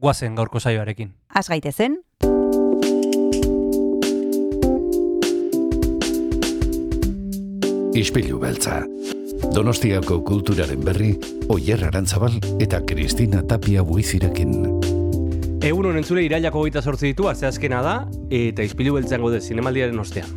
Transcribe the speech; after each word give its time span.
guazen 0.00 0.34
gaurko 0.34 0.60
saioarekin. 0.60 1.12
Az 1.34 1.48
gaitezen, 1.48 2.00
Ispilu 8.00 8.38
beltza. 8.38 8.84
Donostiako 9.54 10.20
kulturaren 10.24 10.84
berri, 10.84 11.10
Oyer 11.50 11.82
Arantzabal 11.84 12.36
eta 12.62 12.78
Kristina 12.86 13.42
Tapia 13.42 13.82
buizirekin. 13.82 14.54
Egun 15.66 15.90
honen 15.90 16.06
zure 16.06 16.22
irailako 16.24 16.62
goita 16.62 16.80
sortzi 16.80 17.10
ditu, 17.10 17.26
azeazkena 17.28 17.82
da, 17.84 17.96
eta 18.30 18.64
izpilu 18.64 18.94
beltzan 18.96 19.20
gode 19.26 19.42
zinemaldiaren 19.42 19.98
ostean. 20.00 20.30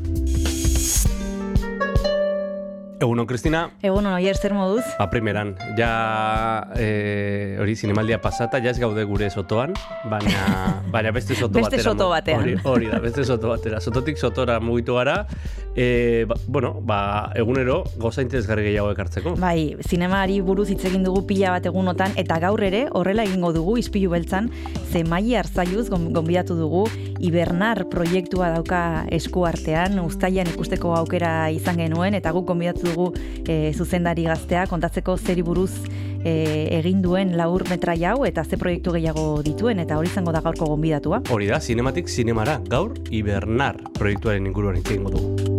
Egunon, 3.03 3.25
Kristina. 3.27 3.65
egun 3.83 4.05
oier 4.07 4.37
zer 4.39 4.53
moduz? 4.55 4.83
Ba, 4.95 5.09
primeran, 5.11 5.49
ja 5.75 5.89
e, 6.79 7.57
hori 7.59 7.75
zinemaldia 7.75 8.21
pasata, 8.23 8.61
ja 8.63 8.71
ez 8.71 8.79
gaude 8.79 9.03
gure 9.09 9.27
sotoan, 9.29 9.73
baina, 10.09 10.45
baina 10.93 11.11
beste 11.11 11.35
soto 11.35 11.57
Beste 11.57 11.75
batera. 11.81 11.83
soto 11.89 12.07
batean. 12.13 12.39
Hori, 12.39 12.55
hori 12.63 12.87
da, 12.93 13.01
beste 13.03 13.25
soto 13.27 13.49
batera. 13.51 13.81
Sototik 13.83 14.17
sotora 14.21 14.59
mugitu 14.63 14.95
gara, 14.95 15.25
e, 15.75 16.23
ba, 16.29 16.37
bueno, 16.47 16.77
ba, 16.79 17.01
egunero 17.35 17.81
goza 17.99 18.23
interesgarri 18.23 18.69
gehiago 18.69 18.93
ekartzeko. 18.95 19.35
Bai, 19.41 19.75
zinemari 19.83 20.39
buruz 20.39 20.69
hitz 20.71 20.85
egin 20.87 21.03
dugu 21.03 21.25
pila 21.27 21.51
bat 21.57 21.67
egunotan, 21.67 22.15
eta 22.15 22.39
gaur 22.39 22.63
ere 22.63 22.85
horrela 22.95 23.27
egingo 23.27 23.51
dugu 23.51 23.75
izpilu 23.81 24.13
beltzan, 24.15 24.47
ze 24.93 25.03
maili 25.03 25.35
hartzaiuz 25.35 25.89
gonbidatu 25.91 26.55
dugu, 26.55 26.85
Ibernar 27.23 27.85
proiektua 27.87 28.49
dauka 28.51 29.05
esku 29.15 29.45
artean, 29.47 29.95
ustailan 30.03 30.49
ikusteko 30.51 30.91
aukera 30.97 31.49
izan 31.55 31.77
genuen, 31.79 32.15
eta 32.17 32.33
guk 32.35 32.47
gonbidatu 32.51 32.92
dugu 32.93 33.11
e, 33.47 33.73
zuzendari 33.73 34.23
gaztea, 34.29 34.67
kontatzeko 34.69 35.17
zeri 35.17 35.41
buruz 35.41 35.71
e, 36.23 36.69
egin 36.79 37.01
duen 37.03 37.35
laur 37.37 37.65
metrai 37.69 37.97
hau, 38.05 38.23
eta 38.25 38.43
ze 38.45 38.57
proiektu 38.57 38.93
gehiago 38.95 39.41
dituen, 39.43 39.79
eta 39.83 39.97
hori 39.99 40.07
izango 40.13 40.31
da 40.31 40.41
gaurko 40.45 40.65
gonbidatua. 40.71 41.23
Hori 41.33 41.47
da, 41.51 41.59
Cinematic 41.59 42.07
Cinemara, 42.07 42.59
gaur 42.69 42.93
Ibernar 43.11 43.81
proiektuaren 43.97 44.45
inguruan 44.47 44.77
hitz 44.79 44.89
egingo 44.91 45.09
dugu. 45.17 45.51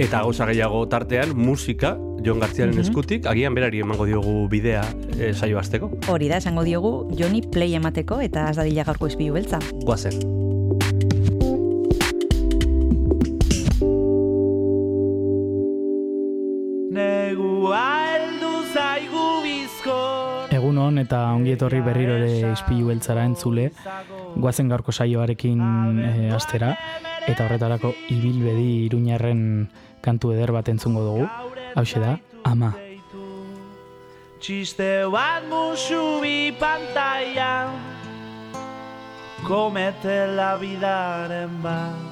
Eta 0.00 0.22
gauza 0.24 0.46
gehiago 0.48 0.86
tartean, 0.88 1.34
musika, 1.36 1.96
Jon 2.24 2.40
Gartziaren 2.40 2.74
Mhm. 2.74 2.80
eskutik, 2.80 3.26
agian 3.26 3.54
berari 3.54 3.80
emango 3.80 4.06
diogu 4.06 4.48
bidea 4.48 4.82
e, 5.18 5.32
saio 5.34 5.58
azteko. 5.58 5.90
Hori 6.08 6.28
da, 6.28 6.36
esango 6.38 6.64
diogu, 6.64 7.08
Joni 7.16 7.42
play 7.42 7.74
emateko, 7.74 8.20
eta 8.20 8.48
az 8.48 8.56
dadila 8.56 8.84
gaurko 8.84 9.06
izpilu 9.08 9.34
beltza. 9.34 9.58
Guazen. 9.84 10.39
Hon 20.90 20.98
eta 20.98 21.20
ongi 21.36 21.54
etorri 21.54 21.80
berriro 21.86 22.16
ere 22.18 22.50
ispilu 22.50 22.88
beltzara 22.90 23.22
entzule, 23.28 23.68
guazen 24.34 24.70
gaurko 24.72 24.90
saioarekin 24.90 25.60
e, 26.02 26.12
astera, 26.34 26.72
eta 27.30 27.46
horretarako 27.46 27.92
ibilbedi 28.10 28.88
iruñarren 28.88 29.42
kantu 30.02 30.34
eder 30.34 30.50
bat 30.56 30.70
entzungo 30.72 31.04
dugu, 31.06 31.28
hause 31.78 32.02
da, 32.02 32.16
ama. 32.42 32.72
Txiste 34.40 34.90
bat 35.12 35.46
musu 35.52 36.18
bi 36.24 36.50
pantailan 36.58 37.76
Komete 39.44 40.26
la 40.36 40.54
vidaren 40.60 41.60
bat. 41.62 42.08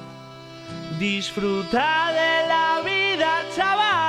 Disfruta 0.99 1.89
de 2.15 2.31
la 2.49 2.81
vida, 2.85 3.33
chaval 3.55 4.08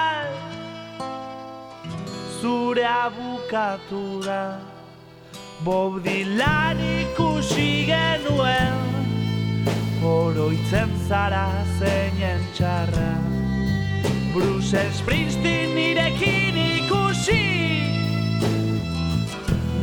Zure 2.40 2.84
abukatu 2.86 4.22
da 4.24 4.60
Bob 5.64 6.02
Dylan 6.04 6.78
ikusi 6.80 7.84
genuen 7.84 8.78
Oroitzen 10.02 10.88
zara 11.08 11.50
zeinen 11.78 12.40
txarra. 12.56 13.12
Bruce 14.32 14.86
Springsteen 14.96 15.74
nirekin 15.76 16.56
ikusi 16.56 17.44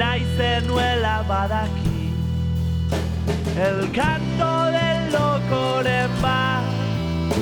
Naizenuela 0.01 1.24
badaki. 1.29 2.09
El 3.68 3.85
canto 3.94 4.53
del 4.74 5.12
locoren 5.13 6.22
bat 6.22 7.38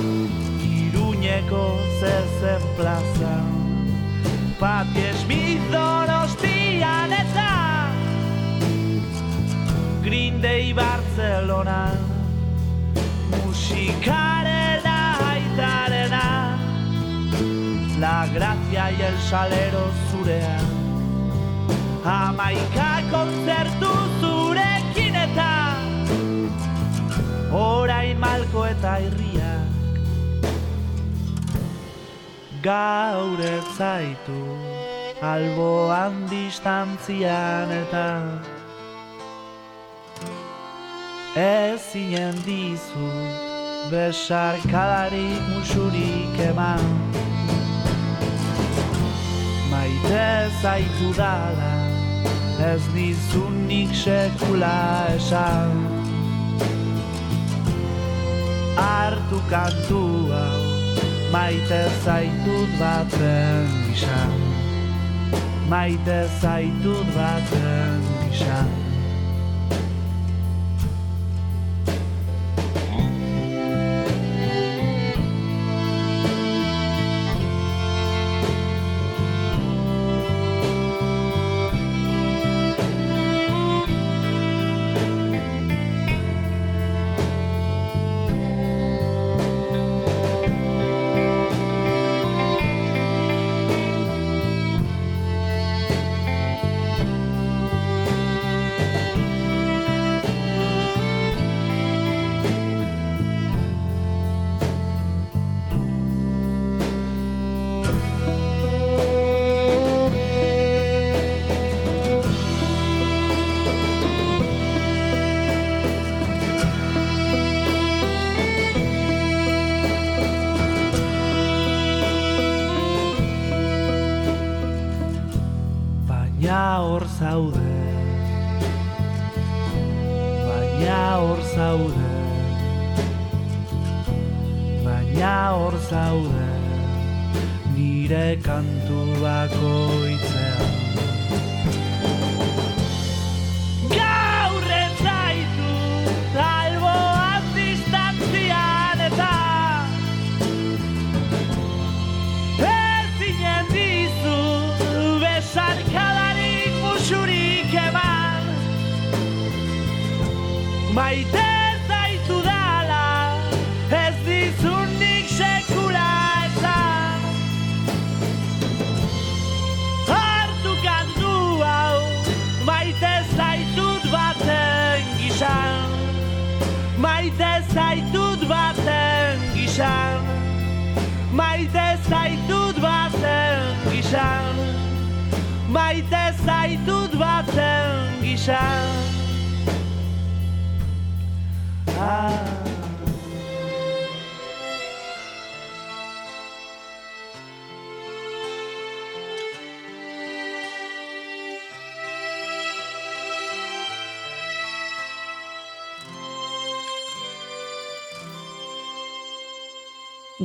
Iruñeko 0.59 1.67
zezen 2.01 2.73
plaza 2.75 3.64
Pati 4.59 5.11
Smith 5.19 5.59
donostian 5.69 7.11
eta 7.11 7.91
Green 10.01 10.41
Day 10.41 10.71
Barcelona. 10.71 11.91
Musikaren 13.43 14.87
aitarena 14.87 16.57
La 17.99 18.27
gracia 18.33 18.91
y 18.91 19.01
el 19.01 19.17
salero 19.19 19.91
zurean 20.09 20.65
Hamaika 22.05 23.01
kontzertu 23.11 23.91
zurekin 24.21 25.15
eta. 25.15 25.51
Orain 27.51 28.19
malko 28.19 28.67
eta 28.71 28.99
irriak 29.03 29.84
Gaur 32.65 33.39
ez 33.39 33.77
zaitu 33.77 34.41
Alboan 35.21 36.15
distantzian 36.31 37.69
eta 37.69 38.07
Ezinen 41.37 42.33
dizut 42.47 43.91
Besarkadarik 43.91 45.45
musurik 45.51 46.39
eman. 46.49 46.81
Maite 49.69 50.49
zaitu 50.61 51.13
dala 51.13 51.73
Ez 52.73 52.81
dizunik 52.95 53.93
sekula 53.93 55.05
esan. 55.13 55.85
Artu 58.75 59.43
kantu 59.53 60.01
hau 60.33 60.74
Maite 61.31 61.81
zaitut 62.05 62.69
baten 62.79 63.69
gisa. 63.89 64.21
Maite 65.69 66.19
zaitut 66.41 67.07
baten 67.15 68.01
gisa 68.23 68.84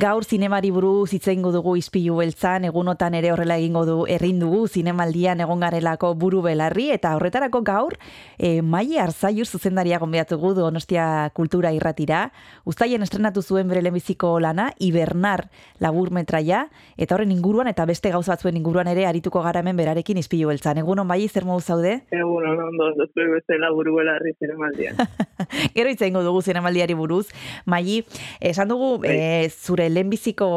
Gaur 0.01 0.23
zinemari 0.25 0.71
buruz 0.73 1.11
hitz 1.13 1.27
egingo 1.29 1.51
dugu 1.53 1.75
izpilu 1.77 2.15
beltzan, 2.17 2.63
egunotan 2.65 3.13
ere 3.13 3.29
horrela 3.29 3.59
egingo 3.59 3.83
du 3.85 3.95
errin 4.09 4.39
dugu 4.41 4.63
zinemaldian 4.65 5.43
egon 5.45 5.59
garelako 5.61 6.15
buru 6.17 6.39
belarri, 6.41 6.87
eta 6.89 7.11
horretarako 7.13 7.59
gaur, 7.67 7.93
e, 8.39 8.63
Mai 8.65 8.97
Arzaiur 8.97 9.45
zuzendaria 9.45 9.99
gonbidatugu 10.01 10.55
Donostia 10.57 11.29
Kultura 11.37 11.69
Irratira, 11.75 12.31
ustaien 12.65 13.05
estrenatu 13.05 13.43
zuen 13.43 13.69
bere 13.69 13.83
lehenbiziko 13.85 14.31
lana, 14.41 14.71
Ibernar 14.79 15.43
laburmetraia, 15.77 16.63
eta 16.97 17.13
horren 17.13 17.35
inguruan 17.35 17.69
eta 17.69 17.85
beste 17.85 18.09
gauza 18.09 18.33
batzuen 18.33 18.57
inguruan 18.57 18.89
ere 18.89 19.05
arituko 19.05 19.45
gara 19.45 19.61
hemen 19.61 19.77
berarekin 19.77 20.17
izpilu 20.17 20.49
beltzan. 20.49 20.81
Egunon 20.81 21.05
Mai, 21.05 21.27
zer 21.29 21.45
modu 21.45 21.61
zaude? 21.61 21.93
Egun, 22.09 22.49
ondo, 22.55 22.89
ondo, 22.89 23.09
zuen 23.13 23.35
bezala 23.35 23.69
buru 23.69 23.99
belarri 23.99 24.33
zinemaldian. 24.39 24.97
Gero 25.77 25.93
hitz 25.93 26.01
egingo 26.01 26.25
dugu 26.25 26.41
zinemaldiari 26.41 26.97
buruz. 26.97 27.27
Mai, 27.69 28.01
esan 28.39 28.73
dugu 28.73 28.95
e, 29.05 29.45
zure 29.51 29.90
lehenbiziko 29.93 30.49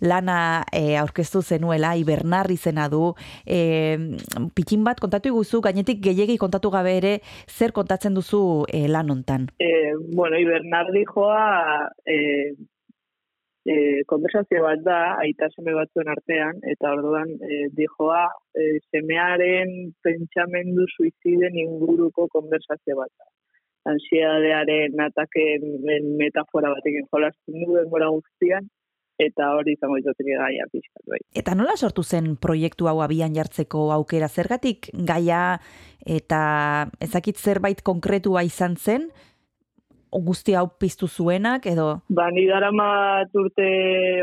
lana 0.00 0.64
e, 0.72 0.96
aurkeztu 1.00 1.42
zenuela, 1.42 1.94
Ibernar 1.96 2.50
izena 2.50 2.88
du. 2.92 3.12
E, 3.46 3.60
pitxin 4.56 4.84
bat 4.84 5.00
kontatu 5.02 5.32
iguzu, 5.32 5.62
gainetik 5.64 6.02
gehiegi 6.04 6.38
kontatu 6.40 6.72
gabe 6.74 6.96
ere, 6.98 7.14
zer 7.48 7.72
kontatzen 7.76 8.14
duzu 8.18 8.42
e, 8.68 8.86
lan 8.88 9.10
hontan? 9.14 9.48
Eh, 9.62 9.94
bueno, 10.14 10.38
Ibernardi 10.38 11.04
joa 11.08 11.88
eh, 12.06 12.52
eh, 13.66 14.02
konversazio 14.10 14.62
bat 14.64 14.82
da, 14.86 14.98
aita 15.24 15.48
seme 15.54 15.74
batzuen 15.76 16.10
artean, 16.14 16.58
eta 16.74 16.92
orduan 16.96 17.30
eh, 17.48 17.66
dijoa 17.76 18.24
eh, 18.58 18.78
semearen 18.90 19.92
pentsamendu 20.06 20.86
suiziden 20.96 21.58
inguruko 21.66 22.28
konversazio 22.36 22.98
bat 23.02 23.12
da. 23.18 23.30
Ansiadearen 23.88 25.00
ataken 25.00 25.64
metafora 26.18 26.70
batekin 26.70 27.08
jolasten 27.10 27.64
du 27.64 27.74
denbora 27.74 28.12
guztian, 28.14 28.68
eta 29.22 29.50
hori 29.56 29.74
izango 29.76 29.98
izaten 30.00 30.30
gaia 30.30 30.68
pixkat 30.72 31.02
bai. 31.10 31.18
Eta 31.34 31.54
nola 31.58 31.74
sortu 31.76 32.02
zen 32.02 32.36
proiektu 32.36 32.88
hau 32.90 33.00
abian 33.04 33.34
jartzeko 33.34 33.90
aukera? 33.96 34.28
Zergatik 34.28 34.90
gaia 35.08 35.58
eta 36.06 36.42
ezakit 37.00 37.38
zerbait 37.38 37.82
konkretua 37.82 38.42
izan 38.46 38.76
zen, 38.76 39.10
guzti 40.12 40.52
hau 40.52 40.66
piztu 40.78 41.08
zuenak 41.08 41.66
edo 41.66 41.86
Ba, 42.12 42.26
ni 42.30 42.44
darama 42.44 43.24
urte 43.32 43.68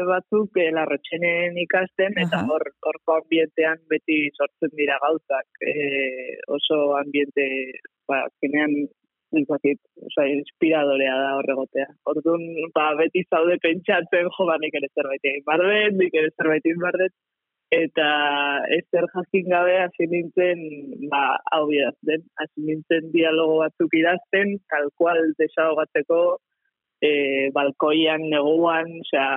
batzuk 0.05 0.57
eh, 0.61 0.69
larretxenen 0.75 1.57
ikasten, 1.65 2.13
eta 2.21 2.43
hor 2.45 2.67
horko 2.85 3.15
ambientean 3.17 3.81
beti 3.89 4.29
sortzen 4.37 4.75
dira 4.77 4.99
gauzak. 5.01 5.47
Eh, 5.65 6.37
oso 6.47 6.95
ambiente, 6.99 7.47
ba, 8.07 8.21
azkenean, 8.27 8.85
nintzakit, 9.35 9.79
oza, 10.07 10.25
inspiradorea 10.33 11.15
da 11.21 11.31
horregotea. 11.39 11.87
Orduan, 12.11 12.45
ba, 12.75 12.91
beti 12.99 13.23
zaude 13.29 13.57
pentsatzen, 13.63 14.29
jo, 14.35 14.47
ba, 14.49 14.57
nik 14.61 14.77
ere 14.79 14.89
zerbait 14.95 15.25
egin 15.31 15.45
bardet, 15.47 15.97
nik 15.99 16.17
ere 16.21 16.31
zerbait 16.37 16.65
egin 16.65 16.81
bardet, 16.83 17.15
eta 17.75 18.07
ez 18.75 18.83
zer 18.89 19.05
jakin 19.13 19.49
gabe 19.51 19.75
hasi 19.83 20.07
nintzen, 20.09 20.63
ba, 21.11 21.23
hau 21.53 21.67
idazten, 21.69 22.25
hasi 22.41 22.65
nintzen 22.69 23.11
dialogo 23.13 23.59
batzuk 23.63 23.93
idazten, 24.01 24.55
tal 24.73 24.89
cual 24.97 25.21
desahogatzeko, 25.41 26.21
e, 27.05 27.11
balkoian, 27.55 28.25
neguan, 28.33 28.95
osea, 29.05 29.29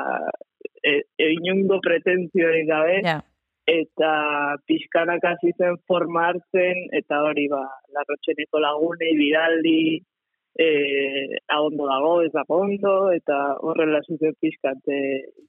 e, 0.81 0.97
e, 1.19 1.29
inungo 1.37 1.79
pretentziorik 1.85 2.67
gabe, 2.73 2.97
ja. 3.05 3.21
Eta 3.67 4.57
pixkanak 4.67 5.23
hasi 5.25 5.53
zen 5.59 5.77
forma 5.87 6.29
hartzen, 6.31 6.89
eta 6.93 7.21
hori 7.23 7.49
ba, 7.49 7.63
larrotxeneko 7.95 8.59
lagunei, 8.61 9.13
bidaldi, 9.17 10.03
e, 10.59 10.67
ondo 11.57 11.87
dago, 11.87 12.23
ez 12.27 12.33
dago 12.35 12.59
ondo, 12.67 13.11
eta 13.13 13.57
horrela 13.63 14.01
zuzen 14.07 14.35
pixkat, 14.41 14.83
e, 14.89 14.99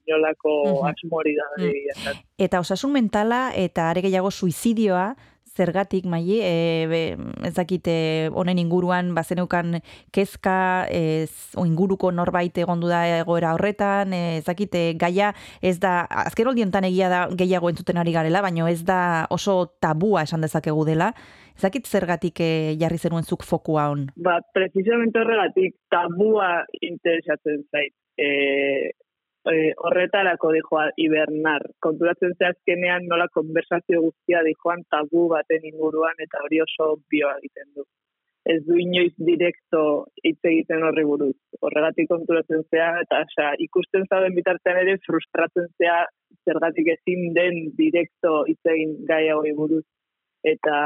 inolako 0.06 0.54
Mhm. 0.64 0.86
asmori 0.92 1.34
da. 1.36 1.48
Mm. 1.58 2.22
Eta 2.38 2.60
osasun 2.60 2.92
mentala 2.92 3.52
eta 3.54 3.90
are 3.90 4.00
gehiago 4.00 4.30
suizidioa 4.30 5.14
zergatik 5.54 6.06
maili, 6.10 6.40
e, 6.42 6.86
be, 6.90 7.00
ez 7.46 7.54
dakite 7.54 7.94
honen 8.34 8.58
inguruan 8.58 9.12
bazeneukan 9.14 9.78
kezka 10.14 10.86
ez, 10.90 11.30
o 11.56 11.66
inguruko 11.68 12.10
norbait 12.12 12.58
egondu 12.58 12.90
da 12.90 13.04
egoera 13.20 13.54
horretan, 13.54 14.12
e, 14.12 14.38
ez 14.40 14.44
dakite 14.48 14.84
gaia 15.00 15.32
ez 15.62 15.78
da, 15.82 16.02
azken 16.24 16.50
holdiontan 16.50 16.88
egia 16.90 17.10
da 17.12 17.24
gehiago 17.30 17.70
entzuten 17.70 18.00
ari 18.02 18.14
garela, 18.16 18.42
baino 18.42 18.68
ez 18.68 18.82
da 18.84 19.26
oso 19.30 19.76
tabua 19.80 20.24
esan 20.26 20.44
dezakegu 20.44 20.84
dela, 20.88 21.12
ez 21.54 21.62
dakit 21.62 21.86
zergatik 21.86 22.40
e, 22.42 22.50
jarri 22.80 22.98
zenuen 22.98 23.24
zuk 23.24 23.46
fokua 23.46 23.88
hon. 23.92 24.08
Ba, 24.16 24.40
precisamente 24.54 25.22
horregatik 25.22 25.78
tabua 25.94 26.64
interesatzen 26.82 27.62
zait. 27.70 27.94
E, 28.18 28.94
e, 29.52 29.72
horretarako 29.86 30.52
dijoa 30.56 30.84
hibernar. 31.00 31.66
Konturatzen 31.86 32.34
ze 32.38 32.48
azkenean 32.50 33.08
nola 33.10 33.26
konversazio 33.38 34.00
guztia 34.06 34.42
dijoan 34.46 34.84
tabu 34.90 35.26
baten 35.34 35.68
inguruan 35.72 36.24
eta 36.26 36.42
hori 36.44 36.60
oso 36.64 36.94
bio 37.10 37.30
egiten 37.38 37.70
du. 37.76 37.86
Ez 38.54 38.60
du 38.66 38.76
inoiz 38.76 39.14
direkto 39.26 39.80
hitz 40.22 40.40
egiten 40.50 40.84
horri 40.84 41.04
buruz. 41.08 41.36
Horregatik 41.64 42.10
konturatzen 42.10 42.64
zea 42.70 42.90
eta 43.04 43.22
osea, 43.24 43.54
ikusten 43.66 44.04
zauden 44.10 44.36
bitartean 44.36 44.80
ere 44.82 44.98
frustratzen 45.06 45.70
zea 45.80 46.02
zergatik 46.44 46.90
ezin 46.98 47.32
den 47.38 47.70
direkto 47.78 48.42
hitz 48.50 48.60
egin 48.74 48.98
gai 49.08 49.24
hori 49.32 49.54
buruz 49.56 49.84
eta 50.44 50.76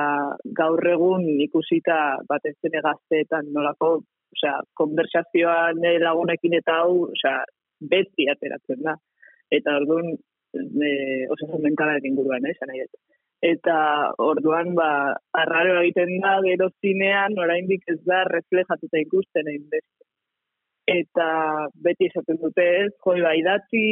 gaur 0.60 0.86
egun 0.86 1.24
ikusita 1.42 1.98
batez 2.30 2.54
ere 2.68 2.82
gazteetan 2.84 3.48
nolako, 3.54 3.88
osea, 4.36 4.54
konversazioan 4.78 5.82
lagunekin 6.04 6.54
eta 6.60 6.76
hau, 6.84 7.08
osea, 7.10 7.40
beti 7.80 8.28
ateratzen 8.30 8.82
da. 8.82 8.96
Eta 9.50 9.76
orduan, 9.80 10.16
e, 10.54 10.90
osasun 11.34 11.62
mentalaren 11.62 12.06
inguruan, 12.10 12.46
eh, 12.46 12.56
nahi 12.66 12.84
dut. 12.84 13.00
Eta 13.42 13.76
orduan, 14.18 14.74
ba, 14.74 15.14
arraro 15.42 15.78
egiten 15.82 16.18
da, 16.24 16.38
gero 16.42 16.68
zinean, 16.82 17.38
oraindik 17.38 17.84
ez 17.86 18.00
da 18.04 18.24
reflejatuta 18.26 18.98
ikusten 18.98 19.46
egin 19.52 19.68
beste. 19.70 20.04
Eta 20.88 21.28
beti 21.84 22.08
esaten 22.08 22.40
dute 22.42 22.64
ez, 22.80 22.90
joi, 23.04 23.20
ba, 23.22 23.34
idatzi 23.38 23.84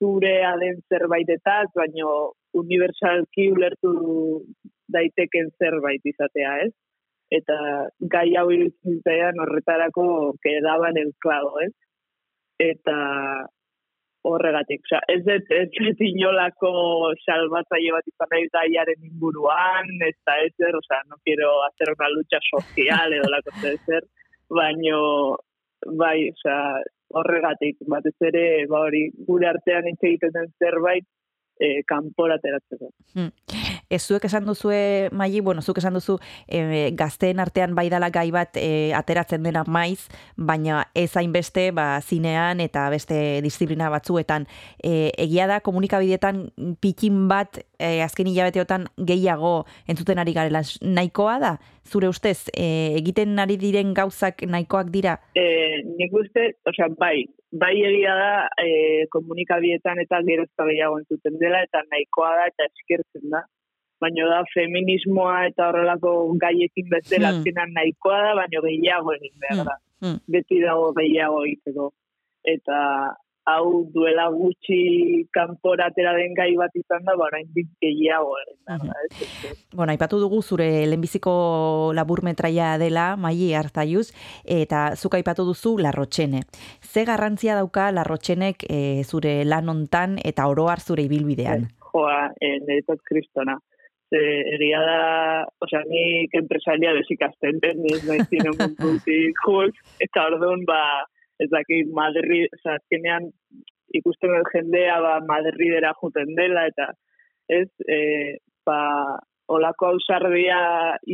zurea 0.00 0.54
den 0.62 0.80
zerbaitetaz, 0.88 1.68
baino 1.74 2.32
universalki 2.56 3.50
ulertu 3.52 3.92
daiteken 4.94 5.50
zerbait 5.60 6.04
izatea, 6.06 6.56
ez? 6.66 6.72
Eta 7.36 7.56
gai 8.12 8.28
hau 8.38 8.46
iruditzen 8.54 9.42
horretarako 9.42 10.06
kedaban 10.46 10.96
el 11.02 11.12
clavo, 11.20 11.58
ez? 11.66 11.72
Eta 12.62 12.96
horregatik. 14.26 14.82
Osea, 14.86 15.00
ez 15.12 15.22
dut, 15.26 15.50
ez 15.54 15.68
dut 15.76 16.02
inolako 16.08 16.72
salbatzaile 17.24 17.94
bat 17.94 18.10
izan 18.10 18.32
nahi 18.32 18.48
gaiaren 18.56 19.08
inguruan, 19.10 19.92
ez 20.08 20.16
da 20.28 20.36
ez 20.44 20.54
er, 20.68 20.78
osea, 20.80 21.02
no 21.10 21.20
quiero 21.24 21.50
hacer 21.68 21.92
una 21.94 22.10
lucha 22.14 22.40
social 22.50 23.16
edo 23.18 23.30
lako 23.32 23.74
zer, 23.86 24.06
baino, 24.60 25.00
bai, 26.02 26.30
osea, 26.34 26.60
horregatik, 27.20 27.78
batez 27.92 28.16
ere, 28.30 28.46
ba 28.70 28.82
hori, 28.88 29.04
gure 29.28 29.50
artean 29.52 29.86
hitz 29.90 30.00
egiten 30.02 30.34
den 30.34 30.50
zerbait, 30.58 31.06
e, 31.58 31.82
kanpora 31.88 32.36
ateratzeko. 32.36 32.90
Hmm. 33.14 33.30
Ez 33.90 34.02
zuek 34.02 34.24
esan 34.26 34.46
duzue, 34.48 35.08
Maili, 35.12 35.40
bueno, 35.40 35.62
zuek 35.62 35.78
esan 35.78 35.94
duzu 35.96 36.18
e, 36.48 36.90
gazteen 36.98 37.40
artean 37.40 37.74
bai 37.78 37.86
dala 37.92 38.10
gai 38.10 38.28
bat 38.34 38.58
e, 38.60 38.92
ateratzen 38.96 39.46
dena 39.46 39.62
maiz, 39.66 40.08
baina 40.36 40.84
ez 40.94 41.12
hainbeste 41.16 41.70
ba, 41.76 42.00
zinean 42.02 42.60
eta 42.64 42.88
beste 42.90 43.40
disiplina 43.44 43.90
batzuetan. 43.92 44.48
E, 44.82 45.12
egia 45.26 45.46
da 45.46 45.60
komunikabideetan 45.64 46.48
pikin 46.82 47.26
bat 47.30 47.60
e, 47.78 48.02
azken 48.04 48.28
hilabeteotan 48.30 48.88
gehiago 49.06 49.64
entzuten 49.88 50.18
ari 50.18 50.34
garela 50.36 50.64
nahikoa 50.82 51.38
da? 51.42 51.56
Zure 51.86 52.08
ustez, 52.10 52.50
e, 52.50 52.98
egiten 52.98 53.38
ari 53.38 53.56
diren 53.60 53.94
gauzak 53.94 54.42
nahikoak 54.50 54.90
dira? 54.90 55.20
E, 55.38 55.46
nik 55.94 56.14
uste, 56.18 56.50
osea, 56.66 56.90
bai, 56.98 57.22
bai 57.60 57.74
egia 57.90 58.14
da 58.20 58.30
e, 58.62 58.70
komunikabietan 59.14 60.00
eta 60.04 60.22
gerozta 60.28 60.66
gehiago 60.70 60.98
entzuten 61.02 61.38
dela 61.42 61.62
eta 61.66 61.82
nahikoa 61.90 62.32
da 62.38 62.48
eta 62.52 62.68
eskertzen 62.70 63.30
da 63.34 63.44
baino 64.00 64.28
da 64.28 64.42
feminismoa 64.52 65.36
eta 65.50 65.68
horrelako 65.70 66.12
gaiekin 66.42 66.88
bezala 66.92 67.30
hmm. 67.30 67.38
azkenan 67.40 67.72
nahikoa 67.76 68.18
da, 68.26 68.32
baino 68.40 68.62
gehiago 68.66 69.14
egin 69.16 69.36
behar 69.44 69.62
da. 69.68 69.76
Hmm. 70.00 70.08
hmm. 70.08 70.18
Beti 70.34 70.60
dago 70.64 70.90
gehiago 70.98 71.44
egiteko. 71.46 71.90
Eta 72.54 72.80
hau 73.46 73.86
duela 73.94 74.26
gutxi 74.34 75.26
kanporatera 75.34 76.12
den 76.18 76.34
gai 76.34 76.50
bat 76.58 76.74
izan 76.74 77.04
da, 77.06 77.14
bara 77.18 77.38
indik 77.40 77.68
gehiago. 77.82 78.34
Hmm. 78.66 78.90
Bueno, 79.72 79.92
aipatu 79.92 80.18
dugu 80.20 80.42
zure 80.42 80.66
lehenbiziko 80.90 81.92
labur 81.94 82.24
metraia 82.26 82.74
dela, 82.82 83.12
maili 83.16 83.52
hartzaiuz, 83.54 84.10
eta 84.44 84.88
zuk 84.96 85.14
aipatu 85.18 85.46
duzu 85.46 85.76
larrotxene. 85.78 86.42
Ze 86.82 87.06
garrantzia 87.06 87.54
dauka 87.54 87.92
larrotxenek 87.94 88.66
e, 88.68 88.80
zure 89.04 89.38
lan 89.46 89.70
ontan 89.70 90.18
eta 90.24 90.48
oroar 90.50 90.82
zure 90.82 91.06
ibilbidean? 91.06 91.70
Joa, 91.92 92.26
e, 92.40 92.58
niretzat 92.66 93.02
kristona 93.06 93.58
ze 94.10 94.22
egia 94.54 94.80
da, 94.86 94.98
osea, 95.64 95.82
nik 95.90 96.34
empresaria 96.38 96.92
desikasten 96.94 97.58
den, 97.62 97.82
ez 97.90 98.02
nahi 98.06 98.22
zine 98.30 98.52
mundutik, 98.54 99.40
eta 100.06 100.26
orduan, 100.30 100.62
ba, 100.68 100.82
ez 101.42 101.48
dakit, 101.52 101.90
Madrid, 101.92 102.48
osea, 102.56 102.78
azkenean, 102.80 103.28
ikusten 103.98 104.32
dut 104.34 104.50
jendea, 104.54 104.98
ba, 105.04 105.18
Madridera 105.28 105.92
juten 106.00 106.34
dela, 106.38 106.66
eta 106.72 106.90
ez, 107.58 107.68
e, 107.88 108.00
ba, 108.66 108.80
olako 109.52 109.92
ausardia 109.94 110.58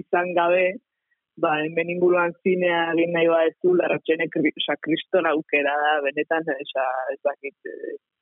izan 0.03 0.33
gabe, 0.39 0.65
ba, 1.43 1.57
hemen 1.65 1.91
inguruan 1.95 2.35
zinea 2.45 2.85
egin 2.93 3.13
nahi 3.17 3.29
ba 3.33 3.43
ez 3.49 3.55
du, 3.65 3.75
larratxene 3.77 4.29
kriston 4.33 5.29
aukera 5.33 5.75
da, 5.85 5.93
benetan, 6.07 6.49
esa, 6.65 6.87
ez 7.13 7.21
dakit, 7.29 7.73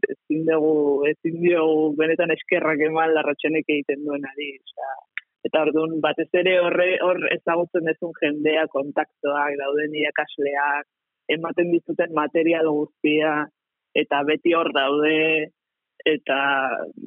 ezin 0.08 0.46
dugu, 0.48 1.06
ezin 1.10 1.38
dugu, 1.42 1.90
benetan 2.00 2.34
eskerrak 2.36 2.82
eman 2.88 3.14
larratxenek 3.16 3.66
egiten 3.68 4.06
duen 4.06 4.26
ari, 4.32 4.52
oza, 4.62 4.92
eta 5.48 5.66
orduan, 5.66 5.98
batez 6.04 6.28
ere 6.42 6.56
horre, 6.62 6.90
hor 7.06 7.20
ezagutzen 7.34 7.86
dezun 7.88 8.16
jendea, 8.22 8.66
kontaktoak, 8.74 9.58
dauden 9.62 9.94
irakasleak, 10.02 10.88
ematen 11.36 11.70
dituten 11.72 12.12
material 12.16 12.68
guztia, 12.70 13.46
eta 13.94 14.22
beti 14.26 14.54
hor 14.54 14.72
daude, 14.74 15.50
eta 16.06 16.36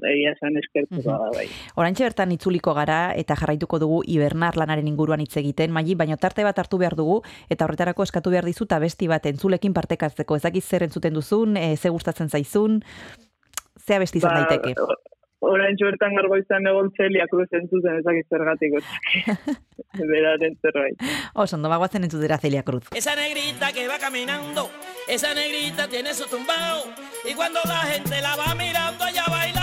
egia 0.10 0.34
esan 0.36 0.58
eskertu 0.60 1.02
da 1.06 1.18
bai. 1.34 1.48
Orantxe 1.80 2.06
bertan 2.06 2.34
itzuliko 2.36 2.74
gara 2.78 3.14
eta 3.18 3.36
jarraituko 3.40 3.80
dugu 3.82 4.02
hibernar 4.06 4.58
lanaren 4.60 4.88
inguruan 4.88 5.24
hitz 5.24 5.36
egiten, 5.42 5.74
Maili, 5.74 5.96
baina 6.00 6.18
tarte 6.18 6.46
bat 6.46 6.60
hartu 6.60 6.78
behar 6.82 6.96
dugu 7.00 7.22
eta 7.50 7.66
horretarako 7.66 8.06
eskatu 8.06 8.34
behar 8.34 8.46
dizuta 8.46 8.80
besti 8.84 9.10
bat 9.10 9.26
entzulekin 9.26 9.74
partekatzeko. 9.74 10.38
Ezakiz 10.38 10.66
zer 10.66 10.86
entzuten 10.90 11.14
duzun, 11.14 11.58
e, 11.58 11.76
ze 11.78 11.90
gustatzen 11.90 12.30
zaizun, 12.30 12.82
zea 13.80 14.00
besti 14.00 14.22
izan 14.22 14.38
ba, 14.38 14.46
daiteke. 14.46 14.76
Orain 15.44 15.76
bertan 15.76 16.16
gargo 16.16 16.38
izan 16.40 16.68
egon 16.72 16.90
zelia 16.96 17.26
kruz 17.28 17.50
entzuten 17.52 17.98
ezakiz 18.00 18.24
zergatik. 18.32 18.78
Beraren 20.12 20.56
zerbait. 20.62 21.04
Oso, 21.34 21.58
ondo 21.58 21.70
bagoazen 21.70 22.08
entzutera 22.08 22.38
Celia 22.40 22.64
Cruz. 22.64 22.88
Esa 22.96 23.16
negrita 23.16 23.74
que 23.74 23.88
va 23.88 24.00
caminando, 24.00 24.70
esa 25.08 25.34
negrita 25.34 25.88
tiene 25.90 26.14
su 26.14 26.30
tumbao, 26.30 26.88
y 27.30 27.34
cuando 27.34 27.60
la 27.66 27.82
gente 27.92 28.22
la 28.22 28.36
va 28.38 28.56
mirando, 28.56 29.06
ella 29.06 29.26
baila 29.30 29.63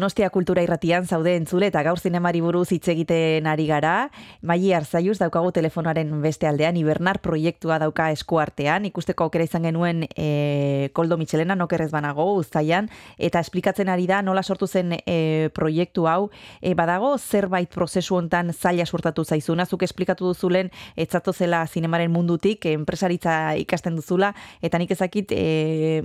Donostia 0.00 0.30
kultura 0.32 0.62
irratian 0.64 1.04
zaude 1.04 1.34
entzule 1.36 1.66
eta 1.68 1.82
gaur 1.84 1.98
zinemari 2.00 2.40
buruz 2.40 2.70
hitz 2.72 2.86
egiten 2.88 3.44
ari 3.50 3.66
gara. 3.68 4.08
Maili 4.40 4.72
Arzaiuz 4.72 5.18
daukagu 5.20 5.50
telefonoaren 5.52 6.14
beste 6.22 6.46
aldean, 6.48 6.78
Ibernar 6.80 7.18
proiektua 7.20 7.76
dauka 7.78 8.06
eskuartean, 8.14 8.86
ikusteko 8.88 9.26
aukera 9.26 9.44
izan 9.44 9.66
genuen 9.68 10.06
e, 10.16 10.88
Koldo 10.96 11.18
Michelena 11.20 11.52
nokerrez 11.60 11.90
banago 11.92 12.24
uztaian, 12.38 12.88
eta 13.20 13.42
esplikatzen 13.44 13.90
ari 13.92 14.06
da 14.08 14.22
nola 14.24 14.40
sortu 14.42 14.64
zen 14.66 14.94
e, 15.04 15.50
proiektu 15.52 16.06
hau. 16.08 16.30
E, 16.62 16.72
badago 16.74 17.10
zerbait 17.18 17.68
prozesu 17.68 18.16
hontan 18.16 18.54
zaila 18.54 18.86
sortatu 18.86 19.26
zaizuna, 19.28 19.66
zuk 19.68 19.84
esplikatu 19.84 20.30
duzulen 20.32 20.72
etzatu 20.96 21.34
zela 21.36 21.60
zinemaren 21.66 22.08
mundutik, 22.10 22.64
enpresaritza 22.72 23.58
ikasten 23.60 24.00
duzula, 24.00 24.32
eta 24.64 24.80
nik 24.80 24.96
ezakit 24.96 25.36
e, 25.36 26.00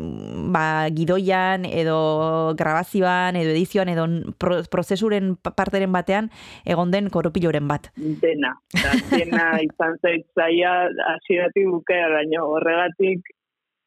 ba, 0.51 0.89
gidoian 0.91 1.63
edo 1.63 2.51
grabazioan 2.59 3.39
edo 3.39 3.55
edizioan 3.55 3.95
edo 3.95 4.09
pro, 4.37 4.59
prozesuren 4.67 5.37
pa- 5.39 5.55
parteren 5.55 5.95
batean 5.95 6.29
egon 6.65 6.91
den 6.91 7.07
koropiloren 7.09 7.71
bat. 7.71 7.93
Dena. 8.25 8.51
Eta 8.73 8.91
dena 9.13 9.47
izan 9.63 9.97
zait 10.01 10.27
zaia 10.35 10.75
hasieratik 11.13 11.69
bukaeraino 11.71 12.43
horregatik 12.55 13.31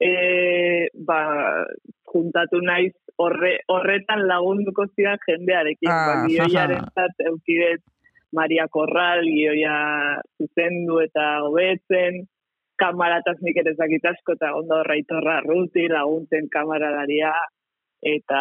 e, 0.01 0.89
ba, 1.11 1.21
juntatu 2.13 2.63
naiz 2.65 2.95
horre, 3.19 3.59
horretan 3.69 4.25
lagunduko 4.31 4.87
zidan 4.95 5.21
jendearekin. 5.27 5.91
Ah, 5.91 6.03
ba, 6.09 6.27
gioiaren 6.31 6.91
zat 6.95 7.25
eukidet 7.27 7.83
Maria 8.33 8.69
Corral, 8.69 9.25
gioia 9.25 9.77
zuzendu 10.39 11.01
eta 11.03 11.29
hobetzen, 11.47 12.27
kamarataz 12.79 13.39
nik 13.43 13.57
ere 13.61 13.73
ez 13.75 13.79
dakit 13.81 14.05
asko 14.07 14.37
eta 14.39 14.53
ondo 14.57 14.79
horraitorra 14.83 15.41
ruti 15.47 15.89
laguntzen 15.91 16.49
kamaralaria 16.53 17.33
eta 18.03 18.41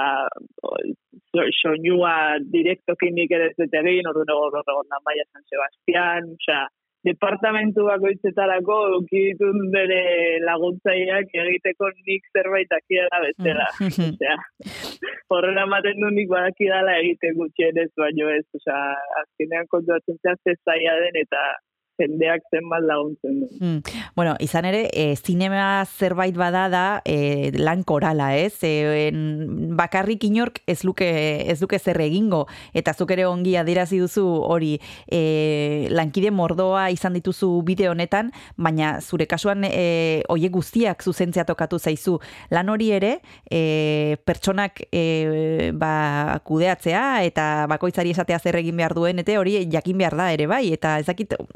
so- 1.34 1.52
soinua 1.62 2.38
direktokin 2.54 3.16
nik 3.16 3.32
ere 3.32 3.52
ez 3.52 3.56
dut 3.58 3.74
egin, 3.82 4.10
orduan 4.10 4.34
egon 4.34 4.60
egon 4.74 4.90
da 4.92 5.00
Maia 5.06 5.26
San 5.32 5.44
Sebastian, 5.50 6.34
osea, 6.38 6.66
departamentu 7.08 7.86
bakoitzetarako 7.88 8.78
eduki 8.88 9.22
ditun 9.30 9.70
bere 9.74 10.02
laguntzaileak 10.44 11.34
egiteko 11.44 11.92
nik 12.10 12.26
zerbait 12.34 12.74
akidala 12.80 13.22
bestela. 13.26 13.68
Osea, 14.10 14.36
horrela 15.34 15.66
ematen 15.70 16.02
du 16.04 16.12
nik 16.16 16.30
badakidala 16.34 16.98
egiten 17.04 17.38
gutxienez, 17.40 17.90
baino 18.04 18.30
ez, 18.34 18.46
osea, 18.60 18.82
azkenean 19.22 19.70
kontuatzen 19.74 20.20
zea 20.24 20.36
ze 20.44 20.58
zaila 20.66 20.98
den 21.06 21.22
eta 21.24 21.44
jendeak 21.98 22.46
zenbat 22.54 22.84
laguntzen 22.86 23.40
du. 23.42 23.48
Hmm. 23.60 23.82
Bueno, 24.16 24.36
izan 24.40 24.66
ere, 24.70 24.88
e, 24.94 25.16
zinema 25.16 25.86
zerbait 25.86 26.36
bada 26.38 26.68
da 26.70 26.86
e, 27.06 27.52
lan 27.58 27.84
korala, 27.84 28.34
ez? 28.38 28.56
E, 28.64 29.08
en, 29.08 29.76
bakarrik 29.78 30.24
inork 30.28 30.62
ez 30.68 30.84
luke 30.86 31.08
ez 31.48 31.60
duke 31.60 31.80
zer 31.80 32.00
egingo 32.02 32.46
eta 32.78 32.94
zuk 32.94 33.12
ere 33.16 33.26
ongi 33.28 33.56
adierazi 33.58 34.00
duzu 34.02 34.26
hori 34.26 34.76
e, 35.12 35.88
lankide 35.92 36.32
mordoa 36.32 36.88
izan 36.94 37.18
dituzu 37.18 37.50
bideo 37.68 37.92
honetan, 37.96 38.32
baina 38.58 38.98
zure 39.02 39.28
kasuan 39.30 39.66
e, 39.68 40.24
hoiek 40.30 40.54
guztiak 40.54 41.04
zuzentzea 41.04 41.46
tokatu 41.48 41.80
zaizu. 41.80 42.18
Lan 42.54 42.70
hori 42.70 42.92
ere 42.96 43.18
e, 43.50 44.18
pertsonak 44.26 44.84
e, 44.92 45.72
ba, 45.74 46.40
kudeatzea 46.46 47.24
eta 47.28 47.68
bakoitzari 47.72 48.14
esatea 48.16 48.40
zer 48.40 48.60
egin 48.62 48.78
behar 48.78 48.96
duen, 48.98 49.20
eta 49.24 49.38
hori 49.40 49.58
jakin 49.72 49.98
behar 49.98 50.18
da 50.20 50.32
ere 50.36 50.48
bai, 50.50 50.66
eta 50.74 50.98
ez 51.02 51.08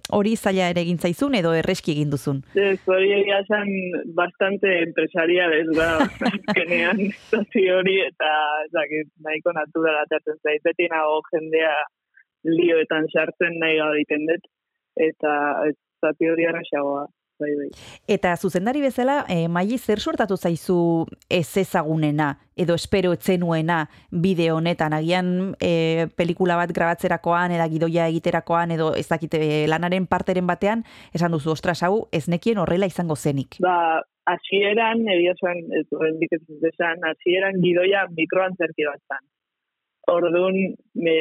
hori 0.09 0.30
zaila 0.35 0.69
ere 0.73 0.83
egin 0.85 0.99
zaizun 0.99 1.35
edo 1.39 1.53
erreski 1.57 1.93
egin 1.93 2.11
duzun. 2.13 2.41
Ez, 2.55 2.79
hori 2.87 3.11
egia 3.17 3.39
esan 3.43 3.69
bastante 4.17 4.73
empresariales 4.85 5.71
da, 5.77 5.89
azkenean 6.31 7.01
zati 7.29 7.65
hori 7.75 7.97
eta 8.07 8.31
ez 8.65 8.71
dakit, 8.75 9.09
nahiko 9.27 9.55
natural 9.57 10.01
atatzen 10.03 10.39
zait, 10.41 10.63
beti 10.67 10.89
nago 10.91 11.21
jendea 11.31 11.75
lioetan 12.47 13.07
sartzen 13.13 13.57
nahi 13.61 13.77
gabe 13.79 14.01
egiten 14.01 14.27
dut, 14.29 14.51
eta 15.09 15.33
ez 15.69 15.75
zati 16.01 16.29
hori 16.31 16.47
arrasagoa. 16.49 17.05
Bai, 17.41 17.51
bai. 17.57 17.69
Eta 18.07 18.35
zuzendari 18.37 18.83
bezala, 18.83 19.23
e, 19.29 19.47
maili 19.49 19.79
zer 19.79 19.99
sortatu 19.99 20.37
zaizu 20.37 21.07
ez 21.29 21.47
ezagunena 21.57 22.35
edo 22.55 22.75
espero 22.77 23.13
etzenuena 23.15 23.79
bideo 24.11 24.59
honetan, 24.59 24.93
agian 24.93 25.55
e, 25.57 26.07
pelikula 26.15 26.59
bat 26.59 26.73
grabatzerakoan 26.75 27.55
edo 27.55 27.65
gidoia 27.71 28.05
egiterakoan 28.11 28.75
edo 28.77 28.91
ez 28.99 29.07
dakit 29.09 29.33
e, 29.39 29.65
lanaren 29.71 30.05
parteren 30.11 30.45
batean, 30.47 30.85
esan 31.17 31.33
duzu, 31.33 31.55
ostras, 31.55 31.79
hau 31.87 32.07
ez 32.11 32.27
nekien 32.29 32.61
horrela 32.61 32.89
izango 32.91 33.17
zenik. 33.17 33.57
Ba, 33.65 34.03
hasieran, 34.29 35.01
egia 35.15 35.33
zuen, 35.39 35.65
ez 35.73 35.85
dut 35.89 36.69
esan, 36.69 37.01
hasieran 37.09 37.61
gidoia 37.65 38.05
mikroantzerki 38.13 38.85
bat 38.85 39.01
zan. 39.09 39.25
Orduan, 40.11 40.57
me, 40.93 41.17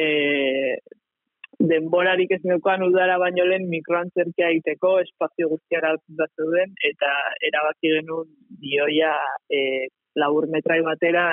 denborarik 1.69 2.31
ez 2.31 2.41
neukan 2.43 2.83
udara 2.87 3.17
baino 3.21 3.45
lehen 3.45 3.67
mikroantzerkia 3.69 4.49
egiteko 4.53 4.99
espazio 5.01 5.49
guztiara 5.53 5.95
da 6.19 6.27
zeuden 6.35 6.73
eta 6.89 7.11
erabaki 7.49 7.91
genuen 7.97 8.29
bioia 8.61 9.13
e, 9.49 9.87
labur 10.15 10.47
metrai 10.51 10.81
batera 10.81 11.25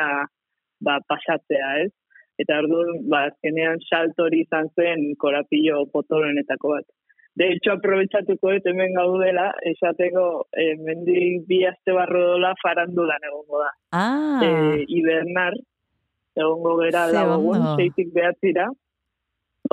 ba, 0.80 0.98
pasatzea, 1.08 1.70
ez? 1.84 1.90
Eta 2.38 2.60
orduan, 2.62 3.00
ba, 3.10 3.24
azkenean 3.32 3.80
salto 3.88 4.28
hori 4.28 4.44
izan 4.44 4.68
zen 4.78 5.14
korapillo 5.18 5.86
potoloenetako 5.92 6.76
bat. 6.76 6.86
De 7.38 7.48
hecho, 7.52 7.72
aprobetsatuko 7.72 8.52
dut 8.54 8.66
hemen 8.66 8.94
gaudela, 8.94 9.48
esateko, 9.70 10.24
eh, 10.58 10.74
mendik 10.82 11.44
bi 11.50 11.64
aste 11.66 11.94
barro 11.94 12.22
dola 12.32 12.52
farandulan 12.62 13.26
egongo 13.30 13.60
da. 13.62 13.70
Ah, 13.92 14.40
Eh, 14.42 14.84
Ibernar, 14.88 15.54
egongo 16.36 16.76
gera 16.82 17.04
ondo. 17.36 17.76
seitik 17.76 18.12
behatzira. 18.14 18.68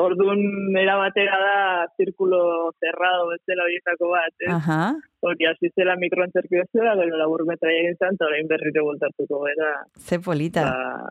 Orduan, 0.02 0.42
era 0.76 0.98
batera 1.00 1.38
da, 1.40 1.60
zirkulo 1.98 2.72
cerrado 2.84 3.30
bezala 3.30 3.64
horietako 3.64 4.10
bat, 4.12 4.34
ez? 4.40 4.52
aha, 4.58 4.82
Hori, 5.26 5.48
hasi 5.50 5.72
zela 5.74 5.96
mikroantzerki 6.02 6.60
bezala, 6.60 6.98
gero 7.00 7.18
labur 7.22 7.46
metraia 7.48 7.86
egin 7.86 7.96
zan, 7.98 8.18
eta 8.20 8.28
orain 8.28 8.50
berriro 8.52 8.84
voltatuko 8.90 9.40
gara. 9.46 9.72
ze 9.98 10.20
polita. 10.20 10.66
Ba, 10.68 11.08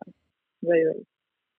bai, 0.69 0.83
bai. 0.91 1.01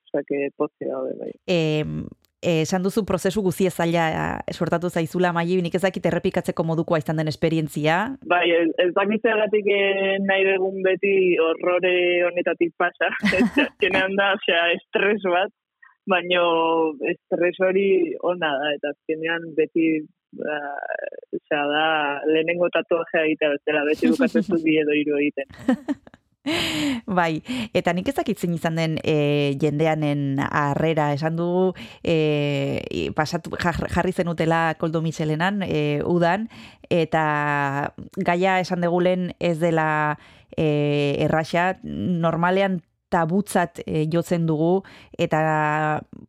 Osa, 0.05 0.23
que 0.27 0.49
gaude, 0.85 1.17
bai. 1.19 1.31
Eh, 1.47 2.61
esan 2.61 2.83
duzu 2.85 3.03
prozesu 3.09 3.41
guzie 3.41 3.71
zaila 3.71 4.05
eh, 4.45 4.53
sortatu 4.53 4.89
zaizula 4.89 5.33
maili, 5.33 5.61
nik 5.65 5.75
ezakit 5.75 6.05
errepikatzeko 6.05 6.63
modukoa 6.63 6.99
izan 7.01 7.17
den 7.17 7.31
esperientzia. 7.31 7.97
Bai, 8.29 8.45
ez, 8.53 8.69
ez 8.85 8.91
dakitzeagatik 8.93 9.67
eh, 9.73 10.17
nahi 10.21 10.45
dugun 10.51 10.81
beti 10.85 11.13
horrore 11.41 11.95
honetatik 12.29 12.75
pasa. 12.77 13.09
Azkenean 13.65 14.15
da, 14.19 14.33
osea, 14.37 14.67
estres 14.77 15.21
bat, 15.25 15.51
baino 16.05 16.43
estres 17.11 17.55
hori 17.65 17.87
ona 18.21 18.51
da, 18.61 18.73
eta 18.77 18.93
azkenean 18.93 19.49
beti 19.57 19.87
osea, 20.35 21.63
da, 21.71 21.85
lehenengo 22.27 22.69
tatuajea 22.73 23.25
egitea 23.29 23.55
bezala, 23.55 23.85
beti 23.89 24.09
bukatzen 24.13 24.43
zu 24.43 24.59
edo 24.59 24.95
hiru 24.95 25.17
egiten. 25.21 25.49
Bai, 27.17 27.41
eta 27.73 27.89
nik 27.97 28.11
ezakitzen 28.11 28.53
izan 28.53 28.75
den 28.77 28.99
e, 29.01 29.55
jendeanen 29.61 30.37
harrera, 30.45 31.07
esan 31.17 31.39
dugu 31.39 31.71
e, 32.05 33.09
pasatu, 33.17 33.55
jar- 33.57 33.89
jarri 33.89 34.13
zenutela 34.13 34.75
koldo 34.77 35.01
Michelenan, 35.01 35.63
e, 35.65 36.03
udan, 36.05 36.45
eta 36.93 37.93
gaia 38.21 38.59
esan 38.61 38.85
degulen 38.85 39.31
ez 39.39 39.57
dela 39.57 39.87
e, 40.53 41.17
erraxa, 41.25 41.79
normalean 41.81 42.83
tabutzat 43.15 43.79
e, 43.85 44.03
jotzen 44.11 44.45
dugu, 44.49 44.73
eta 45.17 45.39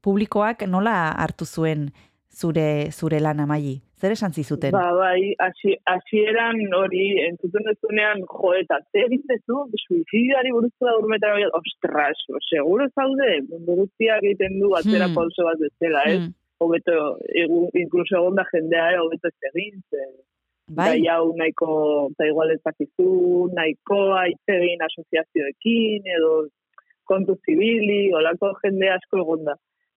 publikoak 0.06 0.62
nola 0.70 0.96
hartu 1.24 1.44
zuen 1.46 1.88
zure, 2.36 2.68
zure 2.92 3.20
lan 3.20 3.40
amaili? 3.44 3.80
Zer 3.96 4.12
esan 4.12 4.34
zizuten? 4.36 4.74
Ba, 4.76 4.90
bai, 4.92 5.32
hasi- 5.40 5.78
hasieran 5.88 6.58
hori, 6.76 7.06
entzuten 7.30 7.64
duzunean, 7.64 8.20
jo, 8.28 8.50
eta 8.58 8.76
zer 8.92 9.06
egitezu, 9.08 9.62
suizidiari 9.86 10.52
buruzko 10.52 10.84
da 10.90 10.98
urmetan 11.00 11.32
hori, 11.38 11.46
ostras, 11.60 12.20
seguro 12.50 12.90
zaude, 12.92 13.30
mundu 13.48 13.78
guztiak 13.80 14.20
egiten 14.28 14.58
du 14.60 14.74
atzera 14.76 15.08
Hmm. 15.08 15.16
pauso 15.16 15.48
bat 15.48 15.58
bezala, 15.64 16.02
ez? 16.12 16.20
Mm, 16.26 16.34
Hobeto, 16.58 16.92
incluso 17.76 18.16
egon 18.16 18.34
da 18.36 18.44
jendea, 18.52 18.84
eh, 18.92 19.00
hobeto 19.00 19.28
ez 19.28 19.48
egin, 19.54 19.80
bai, 20.76 20.86
gai 21.00 21.08
hau 21.12 21.32
nahiko, 21.36 21.72
eta 22.12 22.28
igual 22.30 22.50
ez 22.54 22.60
dakizu, 22.68 23.08
nahikoa 23.56 24.22
hitz 24.28 24.46
egin 24.54 24.80
asoziazioekin, 24.88 26.08
edo 26.16 26.30
kontu 27.10 27.36
zibili, 27.46 28.12
olako 28.14 28.52
jende 28.62 28.90
asko 28.94 29.22
egon 29.24 29.44
da. 29.48 29.56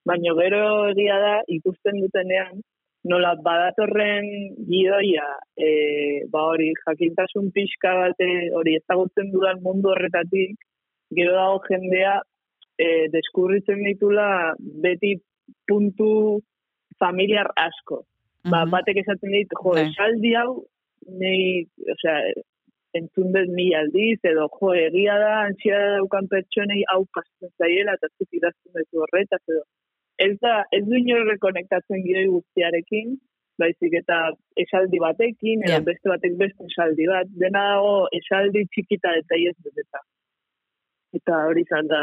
Baina 0.09 0.35
gero 0.39 0.65
egia 0.91 1.19
da, 1.23 1.35
ikusten 1.57 2.01
dutenean, 2.03 2.61
nola 3.09 3.35
badatorren 3.45 4.29
gidoia, 4.69 5.29
e, 5.57 5.69
ba 6.33 6.45
hori, 6.51 6.73
jakintasun 6.85 7.51
pixka 7.55 7.95
bate, 8.03 8.29
hori 8.59 8.77
ezagutzen 8.81 9.33
dudan 9.35 9.63
mundu 9.65 9.93
horretatik, 9.95 10.57
gero 11.17 11.35
dago 11.37 11.63
jendea, 11.69 12.19
e, 12.79 13.09
deskurritzen 13.15 13.83
ditula 13.87 14.29
beti 14.85 15.17
puntu 15.69 16.13
familiar 16.99 17.51
asko 17.57 18.05
ba, 18.45 18.65
mhm. 18.65 18.71
batek 18.73 19.03
esaten 19.03 19.35
dit, 19.35 19.55
jo, 19.63 19.75
Bai. 19.75 19.89
esaldi 19.89 20.35
hau, 20.39 20.53
nei, 21.21 21.67
osea, 21.95 22.19
entzun 22.99 23.33
dut 23.35 23.51
mi 23.59 23.69
aldiz, 23.81 24.19
edo, 24.33 24.49
jo, 24.59 24.73
egia 24.87 25.17
da, 25.23 25.33
antxia 25.47 25.79
daukan 25.97 26.29
pertsonei 26.33 26.83
hau 26.93 27.03
pasatzen 27.17 27.53
zaiela, 27.63 27.97
eta 27.99 28.11
zuk 28.17 28.39
idazten 28.41 28.77
duzu 28.77 29.05
horretaz, 29.07 29.43
edo. 29.55 29.65
Ez 30.27 30.35
da, 30.43 30.55
ez 30.77 30.85
du 30.91 30.99
inor 30.99 31.27
rekonektatzen 31.31 32.05
gidoi 32.07 32.27
guztiarekin, 32.35 33.17
baizik 33.59 33.95
eta 34.03 34.19
esaldi 34.65 35.01
batekin, 35.03 35.65
edo 35.67 35.79
Ja. 35.79 35.87
beste 35.91 36.11
batek 36.13 36.37
beste 36.43 36.71
esaldi 36.71 37.07
bat, 37.11 37.27
dena 37.43 37.65
dago 37.73 37.95
esaldi 38.21 38.65
txikita 38.75 39.15
eta 39.23 39.41
ez 39.51 39.57
beteta. 39.65 40.03
Eta 41.17 41.39
hori 41.49 41.63
izan 41.65 41.87
da 41.89 42.01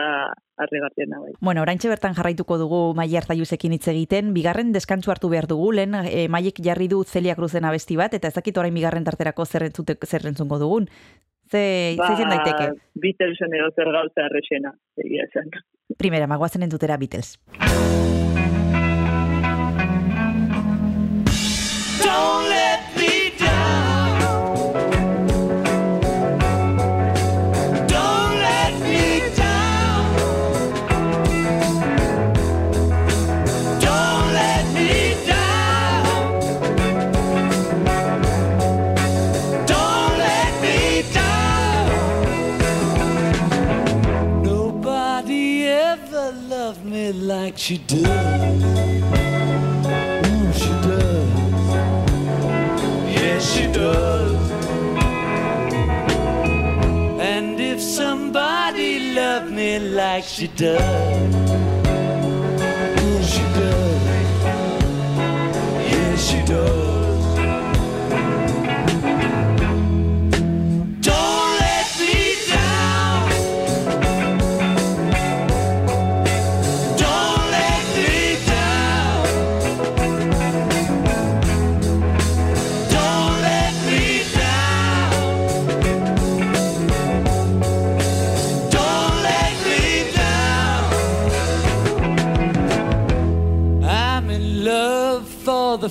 harrigarriena 0.57 1.19
bai. 1.21 1.33
Bueno, 1.39 1.61
oraintxe 1.61 1.91
bertan 1.91 2.15
jarraituko 2.17 2.57
dugu 2.57 2.79
Maia 2.97 3.19
Arzaiuzekin 3.21 3.75
hitz 3.75 3.87
egiten. 3.91 4.33
Bigarren 4.33 4.71
deskantsu 4.73 5.13
hartu 5.13 5.29
behar 5.29 5.45
dugu, 5.51 5.71
lehen 5.77 5.93
e, 6.01 6.25
Maiek 6.31 6.61
jarri 6.65 6.87
du 6.89 7.03
Celia 7.03 7.35
Cruzen 7.37 7.69
abesti 7.69 7.99
bat, 8.01 8.17
eta 8.17 8.31
ez 8.31 8.37
dakit 8.39 8.57
orain 8.57 8.73
bigarren 8.73 9.05
tarterako 9.05 9.45
zer, 9.45 9.67
entzute, 9.69 9.97
zer 10.05 10.25
entzungo 10.31 10.57
dugun. 10.61 10.89
Ze, 11.51 11.61
ze 11.93 12.11
izan 12.17 12.33
daiteke? 12.33 12.71
Beatlesen 12.97 13.53
edo 13.53 13.69
zer 13.77 13.93
gauza 13.93 14.25
errexena, 14.25 14.73
egia 15.05 15.29
esan. 15.29 15.53
Primera, 16.01 16.25
magoazen 16.25 16.65
entzutera 16.65 16.97
Beatles. 16.97 17.37
Don't 17.59 18.14
she 47.65 47.77
does. 47.79 48.63
Ooh, 50.27 50.53
she 50.53 50.69
does. 50.85 51.63
Yes, 53.09 53.41
she 53.53 53.65
does. 53.71 54.51
And 57.19 57.59
if 57.59 57.81
somebody 57.81 59.15
loved 59.15 59.51
me 59.51 59.79
like 59.79 60.25
she 60.25 60.45
does, 60.49 61.84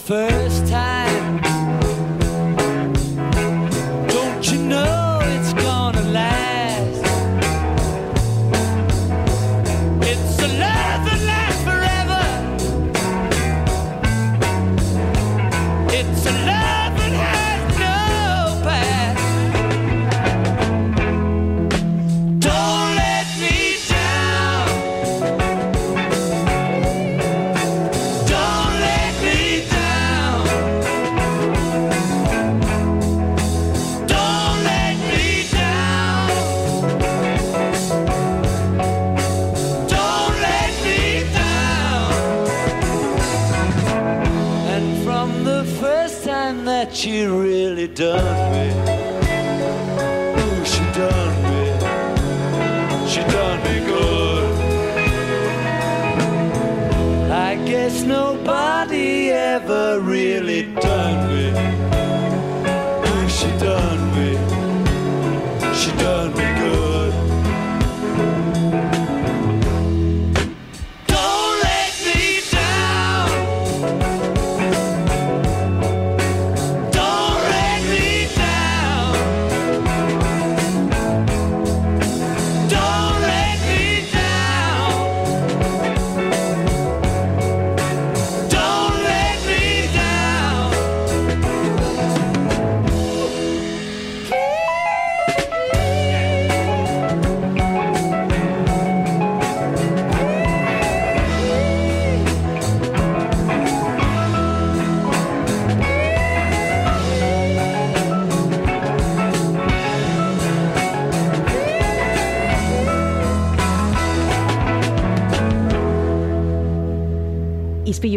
fast. 0.05 0.43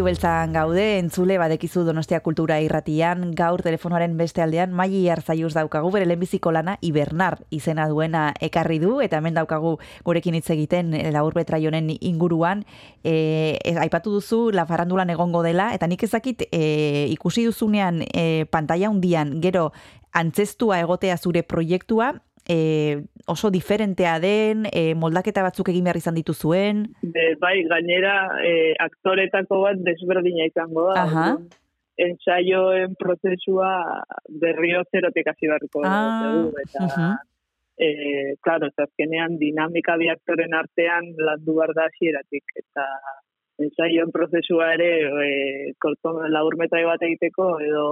Beltzan 0.08 0.54
gaude, 0.56 1.00
entzule 1.02 1.36
badekizu 1.42 1.82
Donostia 1.84 2.22
Kultura 2.24 2.62
irratian, 2.64 3.34
gaur 3.36 3.60
telefonoaren 3.66 4.14
beste 4.16 4.40
aldean, 4.44 4.72
Maili 4.72 5.02
Arzaiuz 5.12 5.52
daukagu, 5.58 5.90
bere 5.92 6.06
lehenbiziko 6.08 6.54
lana, 6.56 6.78
Ibernar 6.86 7.42
izena 7.52 7.90
duena 7.92 8.30
ekarri 8.40 8.78
du, 8.80 9.02
eta 9.04 9.20
hemen 9.20 9.36
daukagu 9.36 9.74
gurekin 10.08 10.38
hitz 10.38 10.46
egiten 10.56 10.94
eh, 10.96 11.10
labur 11.12 11.36
betraionen 11.36 11.90
inguruan, 11.98 12.64
e, 13.04 13.60
e, 13.60 13.76
aipatu 13.84 14.14
duzu, 14.16 14.40
la 14.56 14.68
farandulan 14.70 15.12
egongo 15.12 15.44
dela, 15.44 15.74
eta 15.76 15.92
nik 15.92 16.08
ezakit 16.08 16.48
e, 16.52 16.62
ikusi 17.12 17.44
duzunean 17.50 18.00
e, 18.08 18.46
pantalla 18.52 18.94
hundian, 18.94 19.42
gero 19.44 19.74
antzestua 20.16 20.80
egotea 20.86 21.18
zure 21.20 21.44
proiektua, 21.44 22.14
e, 22.50 23.04
oso 23.28 23.52
diferentea 23.52 24.18
den, 24.24 24.66
e, 24.72 24.94
moldaketa 24.96 25.44
batzuk 25.46 25.70
egin 25.74 25.88
behar 25.88 26.00
izan 26.00 26.18
dituzuen. 26.18 26.86
De, 27.02 27.30
bai, 27.42 27.62
gainera, 27.70 28.18
e, 28.42 28.74
aktoretako 28.88 29.62
bat 29.66 29.82
desberdina 29.86 30.48
izango 30.48 30.90
da. 30.92 31.04
Aha. 31.04 31.30
Ensaioen 31.98 32.94
prozesua 33.00 33.72
berrio 34.42 34.84
zerotik 34.92 35.32
hasi 35.32 35.50
beharko 35.50 35.82
Ah, 35.84 36.30
dugu, 36.30 36.52
eta, 36.62 37.08
eh, 37.78 38.36
claro, 38.42 38.70
azkenean 38.84 39.38
dinamika 39.38 39.98
bi 39.98 40.10
aktoren 40.10 40.54
artean 40.54 41.10
landu 41.18 41.58
behar 41.58 41.74
da 41.78 41.88
hasieratik 41.90 42.54
eta 42.62 42.86
ensaioen 43.66 44.12
prozesua 44.14 44.74
ere 44.76 44.92
e, 45.26 45.74
korton 45.82 46.22
laburmetai 46.34 46.84
bat 46.86 47.02
egiteko 47.02 47.50
edo 47.66 47.88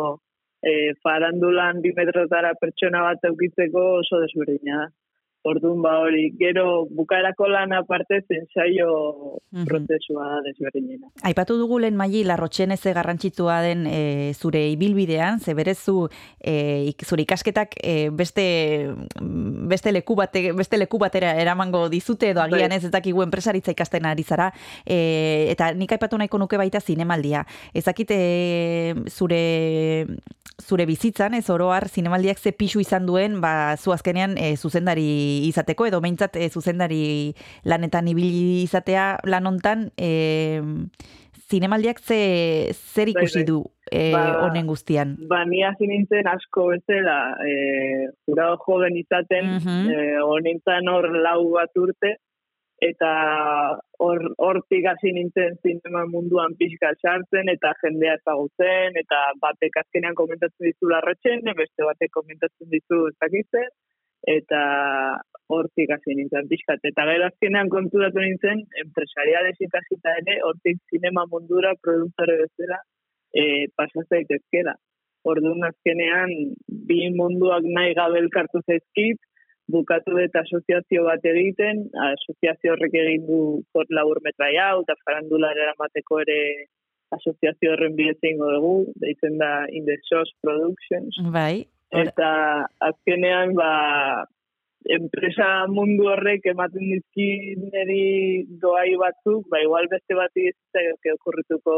e, 0.61 0.93
farandulan 1.03 1.81
bi 1.81 1.91
metrotara 1.95 2.53
pertsona 2.59 3.01
bat 3.01 3.23
eukitzeko 3.23 3.87
oso 4.01 4.19
desberdina 4.21 4.85
da. 4.85 4.91
Orduan 5.45 5.77
ba 5.83 5.99
hori, 6.01 6.31
gero 6.39 6.87
bukaerako 6.89 7.45
lan 7.47 7.71
aparte 7.77 8.17
ensaio 8.33 9.37
Mhm. 9.51 9.65
prozesua 9.67 10.41
desberdinena. 10.43 11.07
Aipatu 11.21 11.53
dugu 11.59 11.77
lehen 11.79 11.95
maili 11.95 12.23
larrotxen 12.25 12.71
eze 12.71 12.93
garrantzitsua 12.93 13.61
den 13.61 13.85
e, 13.85 14.33
zure 14.33 14.63
ibilbidean, 14.71 15.39
ze 15.39 15.53
berezu 15.53 16.09
e, 16.41 16.85
ik, 16.89 17.05
zure 17.05 17.21
ikasketak 17.21 17.75
e, 17.77 18.09
beste, 18.09 18.95
beste, 19.69 19.91
leku 19.91 20.15
bate, 20.15 20.51
beste 20.57 20.77
leku 20.81 20.97
batera 20.97 21.35
eramango 21.39 21.89
dizute 21.89 22.31
edo 22.31 22.41
agian 22.41 22.69
Bai. 22.69 22.77
ez 22.79 22.85
ez 22.85 22.91
dakigu 22.91 23.21
enpresaritza 23.21 23.69
ikasten 23.71 24.05
ari 24.05 24.23
zara, 24.23 24.51
e, 24.83 25.47
eta 25.51 25.73
nik 25.73 25.91
aipatu 25.91 26.17
nahiko 26.17 26.39
nuke 26.39 26.57
baita 26.57 26.79
zinemaldia. 26.81 27.45
Ezakit 27.71 28.09
e, 28.09 28.95
zure 29.09 30.07
zure 30.61 30.85
bizitzan, 30.85 31.33
ez 31.35 31.49
oroar, 31.49 31.87
zinemaldiak 31.89 32.37
ze 32.39 32.51
pixu 32.55 32.79
izan 32.79 33.05
duen, 33.05 33.41
ba, 33.41 33.75
zu 33.77 33.91
azkenean 33.91 34.37
e, 34.37 34.55
zuzendari 34.55 35.47
izateko, 35.49 35.85
edo 35.89 35.99
meintzat 36.01 36.35
e, 36.39 36.49
zuzendari 36.49 37.33
lanetan 37.65 38.07
ibili 38.07 38.63
izatea 38.63 39.19
lan 39.27 39.45
hontan, 39.51 39.89
e, 39.97 40.61
zinemaldiak 41.51 41.99
ze, 42.01 42.71
zer 42.73 43.11
Bai, 43.11 43.21
ikusi 43.21 43.39
bai. 43.43 43.45
du 43.45 43.57
e, 43.91 44.11
Ba- 44.15 44.45
honen 44.47 44.65
guztian? 44.67 45.15
Ba, 45.29 45.43
ni 45.45 45.61
hasi 45.63 45.85
nintzen 45.87 46.25
asko 46.27 46.69
bezala, 46.71 47.17
e, 47.45 48.07
jurado 48.25 48.57
joven 48.65 48.95
izaten, 48.97 49.51
Mhm. 49.59 49.89
eh, 49.91 50.21
honintzen 50.23 50.87
hor 50.89 51.09
lau 51.21 51.51
bat 51.53 51.69
urte, 51.77 52.15
eta 52.83 53.09
hor 54.03 54.19
hortik 54.38 54.85
hasi 54.91 55.13
nintzen 55.15 55.55
zinema 55.63 56.03
munduan 56.11 56.55
pixka 56.59 56.91
sartzen, 57.01 57.49
eta 57.49 57.71
jendea 57.81 58.17
ezagutzen, 58.19 58.99
eta 58.99 59.21
batek 59.41 59.77
azkenean 59.83 60.15
komentatzen 60.15 60.67
dizu 60.67 60.91
larretxen, 60.91 61.43
beste 61.55 61.88
batek 61.88 62.11
komentatzen 62.11 62.69
dizu 62.69 63.07
ez 63.07 63.15
dakitze, 63.23 63.63
eta 64.27 64.61
hortik 65.47 65.91
hasi 65.93 66.15
nintzen 66.17 66.49
pixkat. 66.49 66.83
Eta 66.89 67.05
gero 67.11 67.29
azkenean 67.29 67.69
konturatu 67.69 68.19
nintzen, 68.19 68.65
empresariales 68.83 69.55
ikasita 69.61 70.17
ere, 70.23 70.39
hortik 70.47 70.81
zinema 70.91 71.25
mundura 71.31 71.73
produktore 71.81 72.39
bezala, 72.43 72.81
e, 73.31 73.67
pasa 73.77 74.03
zaitezkela. 74.09 74.75
Orduan 75.25 75.63
azkenean 75.69 76.33
bi 76.89 76.99
munduak 77.15 77.63
nahi 77.77 77.95
gabe 77.97 78.19
elkartu 78.23 78.61
zaizkit, 78.65 79.21
bukatu 79.71 80.13
dut 80.13 80.36
asoziazio 80.41 81.04
bat 81.08 81.23
egiten, 81.25 81.86
asoziazio 82.12 82.75
horrek 82.75 82.93
egin 83.01 83.25
du 83.30 83.39
kort 83.73 83.89
labur 83.89 84.21
metrai 84.25 84.54
hau, 84.62 84.82
eta 84.84 84.95
farandulara 85.04 85.67
eramateko 85.67 86.21
ere 86.25 86.39
asoziazio 87.15 87.73
horren 87.73 87.95
bidez 87.97 88.17
egingo 88.21 88.51
dugu, 88.54 88.75
deitzen 89.01 89.38
da 89.41 89.51
In 89.69 89.86
the 89.86 89.97
Shows 90.10 90.32
Productions, 90.41 91.17
Bai, 91.34 91.65
hor- 91.91 92.08
eta 92.08 92.30
azkenean 92.89 93.54
ba 93.58 94.25
enpresa 94.95 95.65
mundu 95.67 96.10
horrek 96.12 96.45
ematen 96.51 96.91
dizki 96.91 97.30
niri 97.62 98.45
doai 98.62 98.91
batzuk, 99.01 99.47
ba 99.49 99.62
igual 99.63 99.88
beste 99.89 100.13
bati 100.13 100.49
ez 100.51 100.58
zaioke 100.73 101.15
okurrituko 101.15 101.78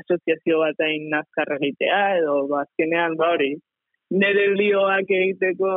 asoziazio 0.00 0.58
bat 0.64 0.80
hain 0.80 1.06
nazkar 1.12 1.54
egitea, 1.60 2.00
edo 2.18 2.48
ba 2.50 2.64
azkenean 2.64 3.14
ba 3.20 3.30
hori, 3.36 3.52
nire 4.10 4.48
lioak 4.56 5.10
egiteko 5.20 5.70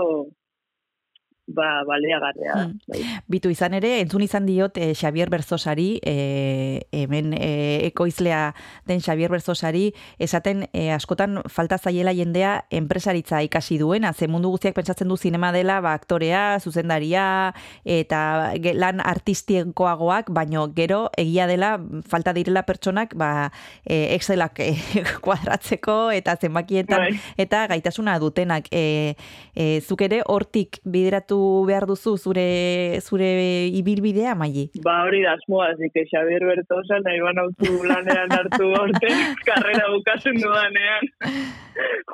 ba 1.48 1.84
baliagarria. 1.86 2.54
da, 2.56 2.64
Hmm. 2.66 2.80
bai. 2.88 3.02
Bitu 3.28 3.50
izan 3.50 3.74
ere, 3.78 4.00
entzun 4.02 4.22
izan 4.26 4.46
diot 4.46 4.78
eh, 4.78 4.94
Xavier 4.96 5.30
Berzosari, 5.30 6.00
eh, 6.04 6.82
hemen 6.92 7.34
eh, 7.38 7.86
ekoizlea 7.86 8.56
den 8.88 9.00
Xavier 9.00 9.30
Berzosari, 9.30 9.94
esaten 10.18 10.66
eh, 10.74 10.92
askotan 10.92 11.42
falta 11.48 11.78
zaiela 11.78 12.14
jendea 12.14 12.66
enpresaritza 12.72 13.44
ikasi 13.44 13.78
duena, 13.78 14.14
ze 14.14 14.28
mundu 14.28 14.50
guztiak 14.50 14.74
pentsatzen 14.74 15.08
du 15.08 15.18
zinema 15.18 15.52
dela, 15.52 15.82
ba, 15.82 15.94
aktorea, 15.94 16.60
zuzendaria, 16.60 17.54
eta 17.86 18.54
lan 18.74 19.00
artistikoagoak, 19.06 20.32
baino 20.34 20.66
gero 20.74 21.10
egia 21.18 21.46
dela 21.48 21.76
falta 22.08 22.34
direla 22.34 22.64
pertsonak 22.66 23.14
ba, 23.16 23.52
eh, 23.86 24.16
Excelak 24.16 24.60
eh, 24.60 24.76
kuadratzeko 25.22 26.12
eta 26.12 26.36
zenbakietan 26.42 27.00
Bai. 27.00 27.20
eta 27.38 27.68
gaitasuna 27.68 28.18
dutenak. 28.20 28.68
E, 28.72 29.16
e, 29.56 29.82
zuk 29.82 30.02
ere 30.02 30.22
hortik 30.26 30.80
bideratu 30.84 31.35
behar 31.68 31.86
duzu 31.90 32.16
zure 32.18 32.46
zure 33.02 33.30
ibilbidea, 33.80 34.36
Maili? 34.40 34.68
Ba 34.86 35.02
hori 35.06 35.22
da 35.24 35.36
asmoa, 35.38 35.72
así 35.74 35.90
que 35.94 36.06
Xavier 36.12 36.46
Bertosa 36.50 37.00
nahi 37.04 37.22
banautu 37.26 37.84
lanean 37.92 38.34
hartu 38.38 38.72
orte, 38.80 39.12
karrera 39.50 39.92
bukatzen 39.94 40.42
dudanean. 40.42 41.12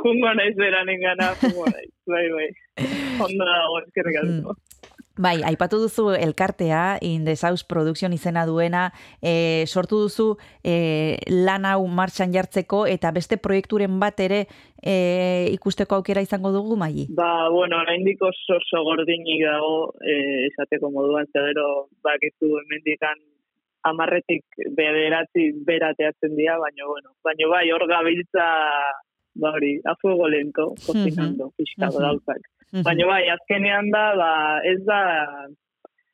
Jungo 0.02 0.34
naiz 0.40 0.56
beranen 0.58 1.02
gana, 1.06 1.32
jungo 1.44 1.70
naiz, 1.70 1.94
bai, 2.08 2.28
bai. 2.36 2.50
Ondo 3.22 3.48
dago, 3.54 3.82
eskerrik 3.86 4.22
asko. 4.24 4.58
Bai, 5.22 5.44
aipatu 5.46 5.78
duzu 5.78 6.08
elkartea, 6.18 6.98
In 7.06 7.26
the 7.26 7.36
South 7.36 7.68
Production 7.70 8.14
izena 8.14 8.46
duena, 8.50 8.88
e, 9.22 9.66
sortu 9.68 10.00
duzu 10.02 10.38
e, 10.66 11.18
lan 11.30 11.68
hau 11.70 11.86
martxan 11.86 12.34
jartzeko 12.34 12.88
eta 12.90 13.12
beste 13.14 13.38
proiekturen 13.38 14.00
bat 14.02 14.18
ere 14.20 14.48
e, 14.82 14.96
ikusteko 15.54 16.00
aukera 16.00 16.24
izango 16.26 16.50
dugu, 16.56 16.78
Maili? 16.80 17.06
Ba, 17.14 17.50
bueno, 17.54 17.78
oraindik 17.84 18.24
oso 18.26 18.58
oso 18.58 18.82
gordinik 18.88 19.44
dago, 19.46 19.94
eh, 20.02 20.48
esateko 20.48 20.90
moduan, 20.90 21.30
ze 21.30 21.44
gero 21.52 21.68
bakizu 22.02 22.56
hemendikan 22.64 23.22
amarretik 23.84 24.44
bederatzi 24.78 25.52
berateatzen 25.68 26.34
dira, 26.38 26.58
baina, 26.58 26.88
bueno, 26.90 27.14
baina 27.24 27.48
bai, 27.50 27.68
hor 27.74 27.86
gabiltza, 27.90 28.48
ba 29.36 29.54
hori, 29.54 29.76
a 29.86 29.94
fuego 30.02 30.28
lento, 30.28 30.74
kozinando, 30.86 31.52
pixka 31.58 31.88
Mhm. 31.92 32.02
gauzak. 32.08 32.42
Baina 32.72 33.08
bai, 33.08 33.24
azkenean 33.34 33.90
da, 33.92 34.04
ba, 34.16 34.34
ez 34.64 34.80
da, 34.88 35.00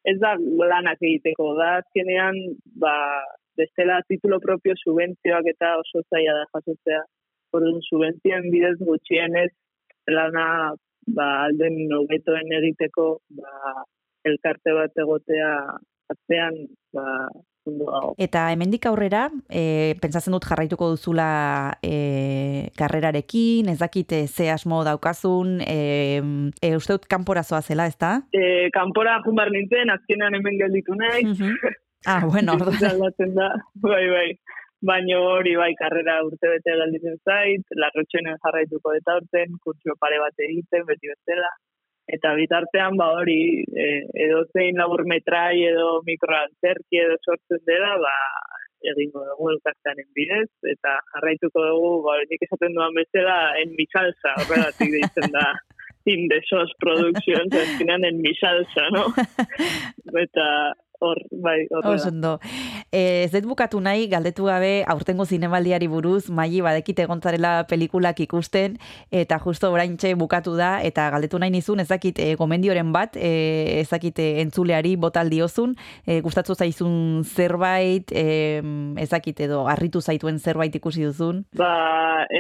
ez 0.09 0.15
da 0.23 0.33
lanak 0.71 1.03
egiteko, 1.05 1.51
da 1.59 1.75
azkenean, 1.81 2.39
ba, 2.81 2.93
bestela 3.57 3.99
titulo 4.09 4.39
propio 4.41 4.73
subentzioak 4.81 5.51
eta 5.53 5.75
oso 5.81 6.01
zaila 6.09 6.33
da 6.39 6.47
jasotzea. 6.55 7.03
Orduan, 7.53 7.77
subentzioen 7.89 8.49
bidez 8.53 8.75
gutxienez, 8.81 9.51
lana, 10.09 10.47
ba, 11.13 11.27
alden 11.45 11.77
nobetoen 11.91 12.49
egiteko, 12.61 13.07
ba, 13.37 13.85
elkarte 14.25 14.73
bat 14.79 15.03
egotea 15.05 15.53
atzean, 16.13 16.57
ba, 16.97 17.05
ondo 17.67 17.89
dago. 17.89 18.13
Eta 18.17 18.47
hemendik 18.53 18.85
aurrera, 18.89 19.27
e, 19.49 19.95
pentsatzen 20.01 20.35
dut 20.35 20.47
jarraituko 20.47 20.91
duzula 20.95 21.29
e, 21.83 22.69
karrerarekin, 22.77 23.69
ez 23.73 23.79
dakit 23.79 24.11
e, 24.11 24.21
ze 24.27 24.49
asmo 24.53 24.83
daukazun, 24.87 25.59
e, 25.61 26.21
e, 26.61 26.75
uste 26.75 26.97
dut 26.97 27.09
kanporazoa 27.11 27.61
zela, 27.61 27.87
ez 27.87 27.97
da? 27.99 28.15
E, 28.31 28.69
kanpora 28.75 29.19
jumar 29.25 29.51
nintzen, 29.53 29.91
azkenean 29.93 30.39
hemen 30.39 30.57
gelditu 30.61 30.95
nahi, 30.97 31.27
Ah, 32.05 32.23
bueno, 32.25 32.53
ordu. 32.53 32.71
Bizitza 32.71 32.93
aldatzen 32.93 33.33
da, 33.35 33.47
bai, 33.83 34.05
bai. 34.11 34.27
Baina 34.87 35.17
hori 35.19 35.55
bai, 35.57 35.71
karrera 35.79 36.19
urte 36.23 36.51
bete 36.51 36.75
galditzen 36.79 37.17
zait, 37.25 37.73
larrotxenen 37.81 38.37
jarraituko 38.43 38.93
eta 38.95 39.17
urten, 39.19 39.57
kurtso 39.63 39.95
pare 39.99 40.19
bat 40.21 40.45
egiten, 40.47 40.85
beti 40.87 41.11
bezala. 41.11 41.49
Eta 42.07 42.33
bitartean, 42.39 42.95
ba 42.99 43.09
hori, 43.19 43.63
e, 43.67 43.87
edo 44.27 44.45
zein 44.55 44.77
labur 44.79 45.03
metrai 45.11 45.59
edo 45.67 45.97
mikroantzerki 46.07 47.01
edo 47.03 47.17
sortzen 47.25 47.63
dela, 47.67 47.97
ba, 47.99 48.13
egingo 48.93 49.23
dugu 49.27 49.49
elkartearen 49.55 50.07
bidez, 50.15 50.47
eta 50.71 50.93
jarraituko 51.13 51.65
dugu, 51.65 51.91
ba, 52.05 52.15
nik 52.29 52.45
esaten 52.47 52.77
duan 52.77 52.95
bezala, 52.95 53.37
en 53.61 53.75
mi 53.75 53.87
salsa, 53.91 54.37
horregatik 54.43 54.93
deitzen 54.95 55.35
da, 55.35 55.49
in 56.07 56.29
the 56.31 56.39
sauce 56.47 56.71
productions, 56.79 57.51
azkenean 57.51 58.05
en 58.07 58.21
mi 58.23 58.31
salsa, 58.39 58.87
no? 58.95 59.03
eta 60.23 60.47
hor, 60.99 61.21
bai, 61.31 61.67
horrela. 61.69 61.95
Oso 61.95 62.09
ondo. 62.09 62.39
Eh, 62.91 63.23
ez 63.23 63.31
dut 63.31 63.47
bukatu 63.47 63.79
nahi, 63.79 64.07
galdetu 64.11 64.49
gabe, 64.49 64.83
aurtengo 64.87 65.25
zinemaldiari 65.25 65.87
buruz, 65.87 66.27
maili 66.29 66.61
badekite 66.65 67.07
egontzarela 67.07 67.63
pelikulak 67.69 68.19
ikusten, 68.25 68.77
eta 69.11 69.39
justo 69.39 69.71
oraintxe 69.71 70.13
bukatu 70.19 70.57
da, 70.59 70.77
eta 70.83 71.09
galdetu 71.13 71.39
nahi 71.39 71.53
nizun, 71.55 71.79
ezakit 71.83 72.19
e, 72.19 72.33
gomendioren 72.35 72.91
bat, 72.91 73.15
e, 73.15 73.79
ezakit 73.81 74.19
eh, 74.19 74.29
entzuleari 74.43 74.95
botaldi 74.99 75.37
diozun, 75.37 75.75
e, 76.05 76.19
gustatzu 76.25 76.55
zaizun 76.57 77.23
zerbait, 77.27 78.11
e, 78.11 78.61
ezakit 79.03 79.43
edo 79.47 79.63
harritu 79.71 80.01
zaituen 80.01 80.39
zerbait 80.39 80.75
ikusi 80.79 81.05
duzun. 81.05 81.43
Ba, 81.59 81.71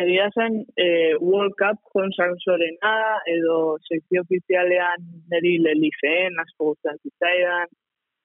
egia 0.01 0.29
zen, 0.33 0.61
e, 0.75 0.87
World 1.21 1.57
Cup 1.59 1.81
Jon 1.93 2.13
Sansorena, 2.17 2.95
edo 3.33 3.77
sekzio 3.89 4.23
ofizialean 4.25 5.05
niri 5.33 5.57
lelifeen, 5.65 6.39
asko 6.45 6.73
guztan 6.73 6.97
zitzaidan, 7.03 7.69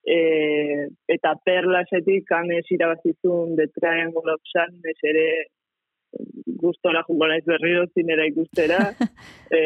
e, 0.05 0.19
eta 1.15 1.33
perlasetik 1.45 2.25
kanez 2.29 2.65
irabazizun 2.75 3.55
The 3.59 3.67
Triangle 3.79 4.33
of 4.33 4.41
Sadness 4.51 5.03
ere 5.03 5.27
gustora 6.63 7.03
jungo 7.07 7.27
naiz 7.27 7.43
berriro 7.47 7.85
zinera 7.95 8.25
ikustera, 8.29 8.79
e, 9.57 9.61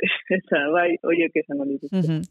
eta 0.38 0.62
bai, 0.74 0.90
horiek 1.06 1.36
esango 1.42 1.66
dituzte. 1.68 2.02
Mhm. 2.02 2.22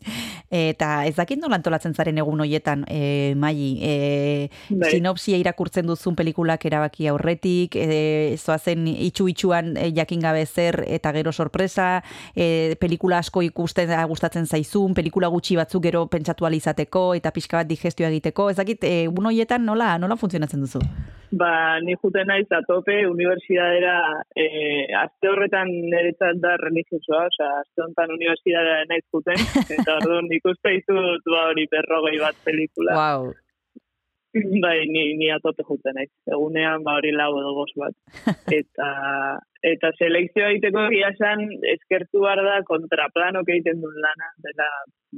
Eta 0.49 1.05
ez 1.05 1.15
dakit 1.15 1.37
nola 1.37 1.59
antolatzen 1.59 1.93
zaren 1.93 2.17
egun 2.17 2.41
hoietan, 2.41 2.83
e, 2.89 3.35
Maili, 3.37 3.77
e, 3.85 4.49
Bai. 4.69 4.89
sinopsia 4.91 5.37
irakurtzen 5.37 5.85
duzun 5.85 6.15
pelikulak 6.17 6.65
erabaki 6.65 7.07
aurretik, 7.07 7.75
e, 7.75 8.35
zoazen 8.37 8.87
itxu-itxuan 8.89 9.75
e, 9.77 9.91
jakin 9.93 10.25
gabe 10.25 10.45
zer 10.45 10.83
eta 10.87 11.13
gero 11.13 11.31
sorpresa, 11.31 12.01
e, 12.35 12.75
pelikula 12.81 13.19
asko 13.19 13.43
ikusten 13.45 13.89
da 13.89 14.03
gustatzen 14.09 14.47
zaizun, 14.47 14.93
pelikula 14.97 15.29
gutxi 15.29 15.55
batzuk 15.55 15.83
gero 15.83 16.07
pentsatu 16.07 16.45
ahal 16.45 16.57
izateko 16.57 17.13
eta 17.13 17.31
pixka 17.31 17.61
bat 17.61 17.69
digestioa 17.69 18.09
egiteko, 18.09 18.49
ez 18.49 18.57
dakit 18.57 18.83
e, 18.83 19.03
egun 19.05 19.29
hoietan 19.29 19.65
nola, 19.65 19.97
nola 20.01 20.17
funtzionatzen 20.17 20.65
duzu? 20.65 20.81
Ba, 21.31 21.77
ni 21.85 21.93
juten 22.01 22.25
naiz 22.25 22.47
a 22.49 22.63
tope 22.65 22.95
unibertsitatera, 23.05 23.97
eh, 24.33 24.87
aste 24.97 25.29
horretan 25.29 25.69
niretzat 25.69 26.39
da 26.41 26.55
religiosoa, 26.57 27.27
osea, 27.29 27.49
aste 27.61 27.83
honetan 27.83 28.15
unibertsitatera 28.15 28.87
naiz 28.89 29.03
juten, 29.13 29.37
eta 29.77 29.97
orduan 29.99 30.25
ikuste 30.39 30.73
ditut 30.79 31.29
ba 31.33 31.45
hori 31.51 31.67
berrogei 31.71 32.17
bat 32.23 32.41
pelikula. 32.47 32.97
Wow. 32.97 33.29
Bai, 34.63 34.85
ni, 34.85 35.03
ni 35.17 35.29
a 35.33 35.39
tope 35.41 35.63
juten 35.65 35.95
naiz. 35.97 36.09
Egunean 36.29 36.83
ba 36.85 36.97
hori 36.99 37.11
lau 37.15 37.31
edo 37.39 37.53
bost 37.57 37.77
bat. 37.81 37.95
Eta, 38.59 38.89
eta 39.65 39.89
selekzioa 39.97 40.51
egiteko 40.53 40.85
egia 40.87 41.09
esan, 41.15 41.41
eskertu 41.73 42.21
behar 42.23 42.41
da 42.45 42.59
kontraplanok 42.67 43.49
egiten 43.55 43.81
duen 43.83 43.97
lana, 44.05 44.29
dela 44.45 44.67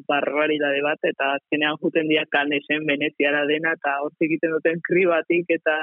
barbaridade 0.08 0.80
bat, 0.86 1.04
eta 1.06 1.34
azkenean 1.38 1.78
juten 1.84 2.08
dira 2.10 2.24
kanesen 2.32 2.88
Veneziara 2.88 3.44
dena, 3.50 3.76
eta 3.78 3.98
hortik 4.06 4.30
egiten 4.30 4.56
duten 4.56 4.80
kribatik, 4.88 5.52
eta 5.60 5.76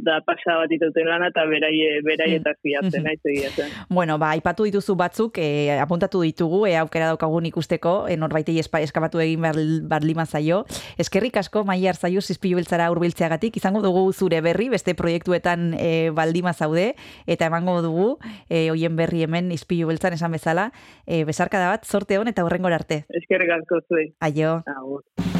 da 0.00 0.20
pasa 0.24 0.56
bat 0.60 0.72
ituten 0.72 1.08
lana, 1.08 1.28
eta 1.30 1.44
beraie, 1.48 2.00
beraietaz 2.04 2.56
fiatzen 2.64 3.04
naiz 3.04 3.20
egia 3.24 3.50
zen. 3.50 3.72
Bueno, 3.88 4.16
ba, 4.20 4.32
aipatu 4.36 4.64
dituzu 4.68 4.96
batzuk, 4.98 5.38
e, 5.40 5.70
apuntatu 5.80 6.22
ditugu, 6.24 6.64
e, 6.68 6.74
aukera 6.80 7.10
daukagun 7.12 7.48
ikusteko, 7.50 7.94
e, 8.08 8.16
norbaitei 8.20 8.58
espa, 8.62 8.80
eskabatu 8.84 9.20
egin 9.22 9.42
behar, 9.44 9.58
behar 9.90 10.06
lima 10.06 10.26
zaio. 10.26 10.62
Eskerrik 11.00 11.36
asko, 11.42 11.64
Maia 11.68 11.92
Arzaio, 11.92 12.22
zizpilu 12.22 12.60
beltzara 12.60 12.90
urbiltzeagatik, 12.94 13.56
izango 13.60 13.82
dugu 13.84 14.06
zure 14.12 14.40
berri, 14.44 14.70
beste 14.72 14.94
proiektuetan 14.98 15.74
e, 15.78 15.90
baldima 16.16 16.54
zaude, 16.54 16.94
eta 17.26 17.50
emango 17.50 17.80
dugu, 17.84 18.08
e, 18.48 18.68
hoien 18.70 18.96
berri 18.96 19.24
hemen 19.26 19.52
izpilu 19.52 19.90
beltzan 19.90 20.16
esan 20.16 20.32
bezala, 20.36 20.70
e, 21.06 21.24
besarkada 21.28 21.70
bat, 21.74 21.84
sorte 21.84 22.18
hon 22.18 22.30
eta 22.30 22.46
horrengora 22.46 22.80
arte. 22.80 23.04
Eskerrik 23.22 23.58
asko 23.60 23.84
zuei. 23.88 24.10
Aio. 24.20 24.60
Agur. 24.78 25.39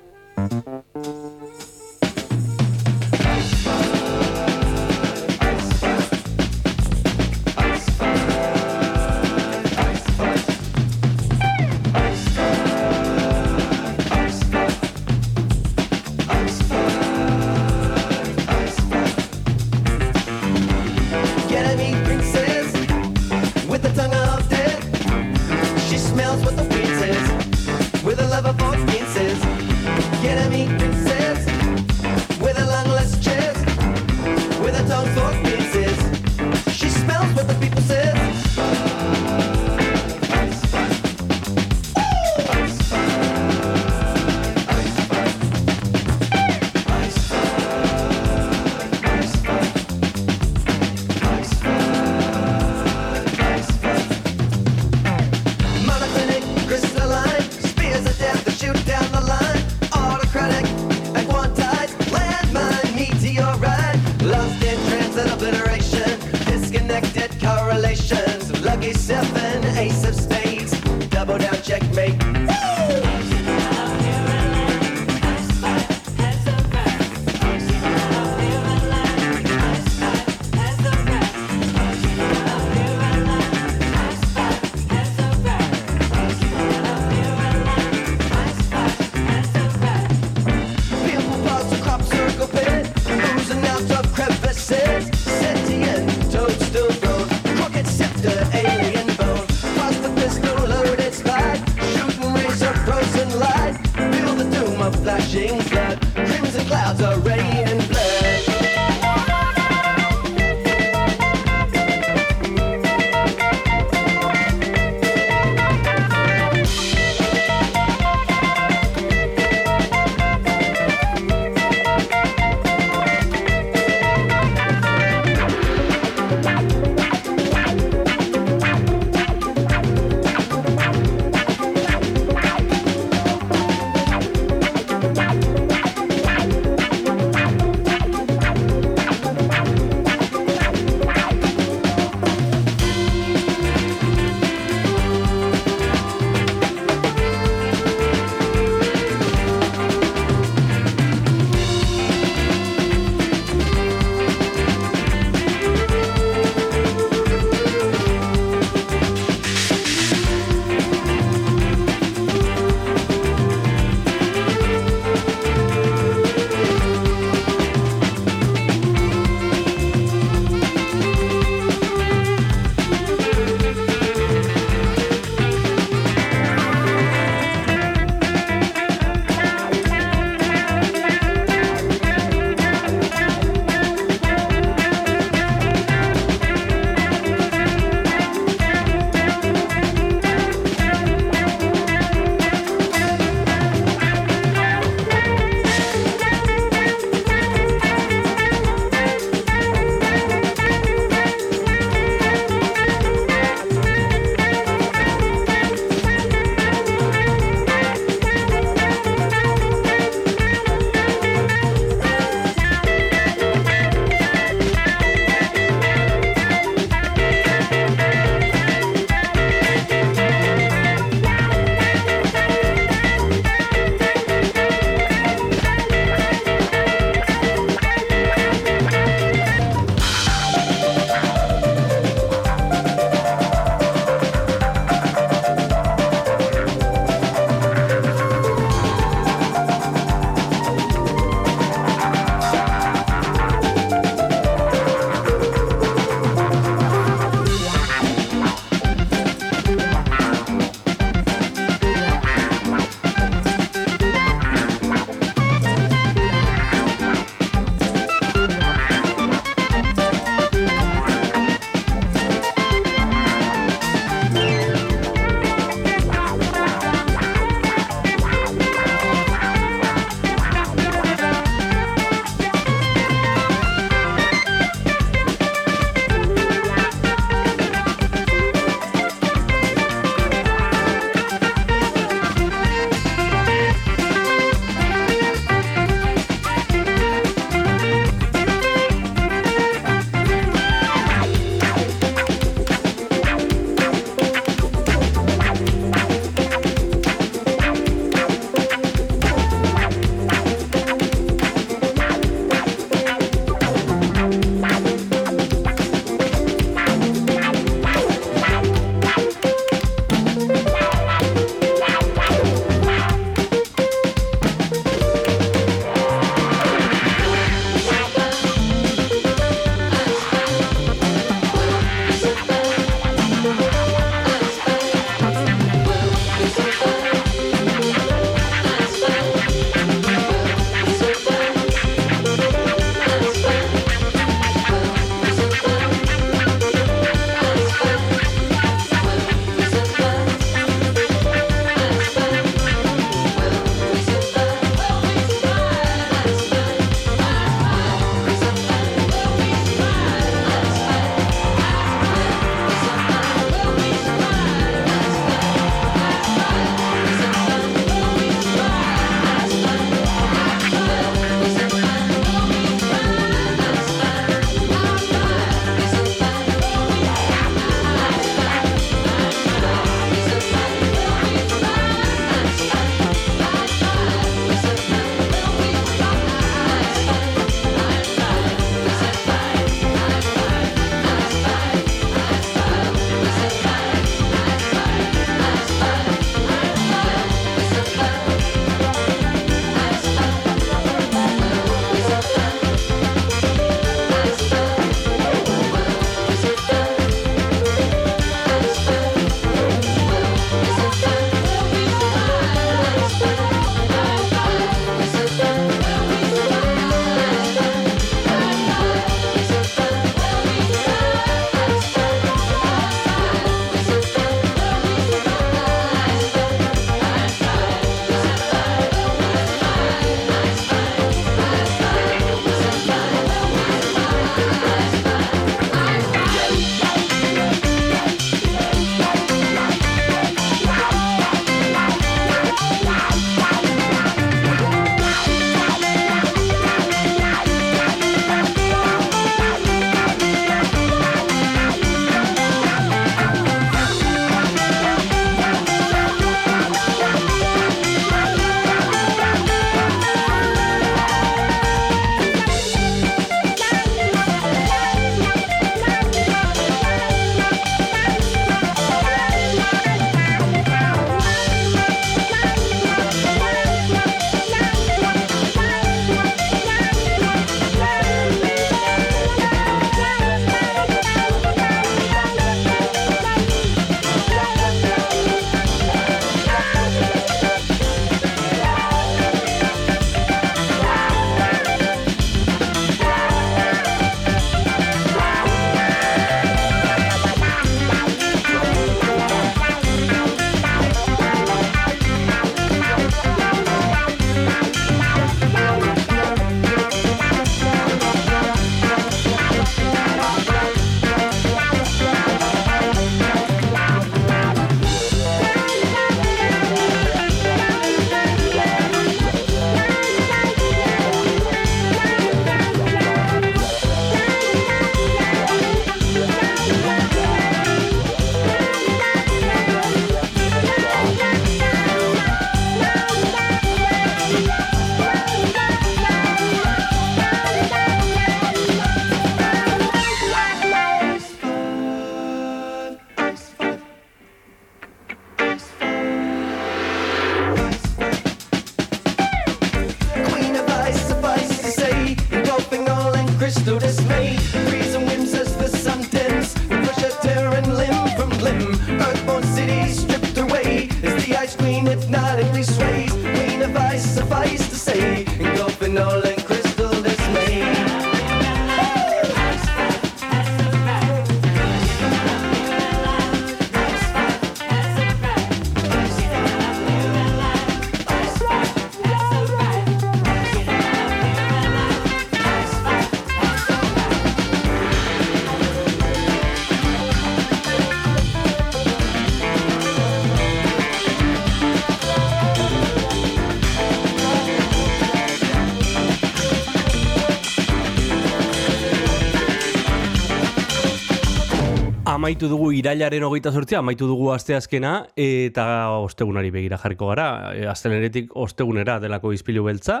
Amaitu 592.26 592.48
dugu 592.50 592.72
irailaren 592.74 593.22
hogeita 593.22 593.52
sortzia, 593.54 593.78
amaitu 593.78 594.08
dugu 594.10 594.32
asteazkena 594.34 594.96
eta 595.14 595.66
ostegunari 595.94 596.50
begira 596.50 596.74
jarriko 596.82 597.12
gara. 597.12 597.26
E, 597.54 597.68
Astelenetik 597.70 598.32
ostegunera 598.34 598.96
delako 598.98 599.30
izpilu 599.30 599.62
beltza. 599.68 600.00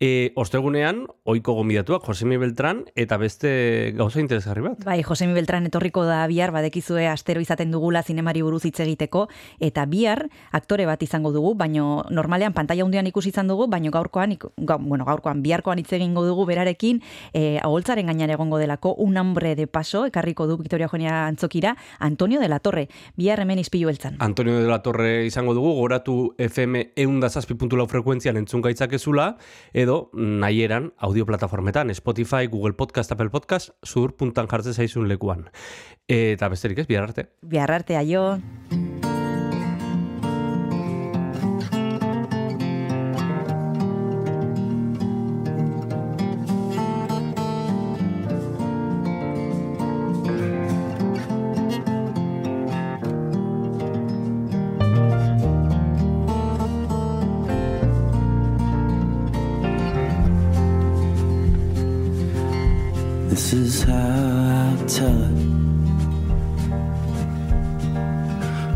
E, 0.00 0.30
ostegunean, 0.38 1.02
oiko 1.26 1.56
gomidatuak, 1.58 2.04
Josemi 2.06 2.36
Beltran, 2.38 2.84
eta 2.94 3.16
beste 3.18 3.50
gauza 3.98 4.20
interesgarri 4.22 4.62
bat. 4.62 4.84
Bai, 4.86 5.00
Josemi 5.02 5.34
Beltran 5.34 5.66
etorriko 5.66 6.04
da 6.06 6.20
bihar, 6.30 6.52
badekizue 6.54 7.08
astero 7.10 7.42
izaten 7.42 7.72
dugula 7.74 8.04
zinemari 8.06 8.44
buruz 8.46 8.62
hitz 8.68 8.78
egiteko, 8.84 9.24
eta 9.58 9.84
bihar 9.90 10.22
aktore 10.54 10.86
bat 10.86 11.02
izango 11.02 11.32
dugu, 11.34 11.56
baino 11.58 12.04
normalean 12.14 12.54
pantalla 12.54 12.86
hundian 12.86 13.10
ikusi 13.10 13.32
izan 13.34 13.50
dugu, 13.50 13.66
baino 13.66 13.90
gaurkoan, 13.90 14.36
ga, 14.38 14.78
bueno, 14.78 15.04
gaurkoan 15.04 15.42
biharkoan 15.42 15.82
hitz 15.82 15.90
egingo 15.98 16.22
dugu 16.24 16.46
berarekin, 16.46 17.02
e, 17.34 17.58
aholtzaren 17.58 18.06
gainean 18.06 18.30
egongo 18.30 18.62
delako, 18.62 18.94
un 19.02 19.18
hambre 19.18 19.56
de 19.58 19.66
paso, 19.66 20.06
ekarriko 20.06 20.46
du 20.46 20.60
Victoria 20.62 20.86
Eugenia 20.86 21.26
Antzokira, 21.58 21.76
Antonio 21.98 22.40
de 22.40 22.48
la 22.48 22.60
Torre, 22.60 22.88
bihar 23.16 23.40
hemen 23.40 23.58
izpilu 23.58 23.88
beltzan. 23.88 24.16
Antonio 24.20 24.58
de 24.60 24.68
la 24.68 24.82
Torre 24.82 25.26
izango 25.26 25.54
dugu, 25.54 25.72
goratu 25.74 26.34
FM 26.38 26.92
eundazazpi.lau 26.96 27.86
frekuentzian 27.88 28.36
entzun 28.36 28.62
gaitzakezula, 28.62 29.36
edo 29.72 30.10
nahieran 30.14 30.92
audioplatformetan, 30.98 31.90
Spotify, 31.94 32.46
Google 32.46 32.74
Podcast, 32.74 33.12
Apple 33.12 33.30
Podcast, 33.30 33.70
zur 33.84 34.16
puntan 34.16 34.48
jartzen 34.48 34.74
zaizun 34.74 35.08
lekuan. 35.08 35.48
Eta 36.08 36.48
besterik 36.48 36.78
ez, 36.78 36.86
bihar 36.86 37.08
arte. 37.10 37.28
Bihar 37.42 37.70
arte, 37.72 37.96
aio. 37.96 38.38
How 63.88 63.94
I 63.94 64.86
tell 64.86 65.22
it, 65.22 65.36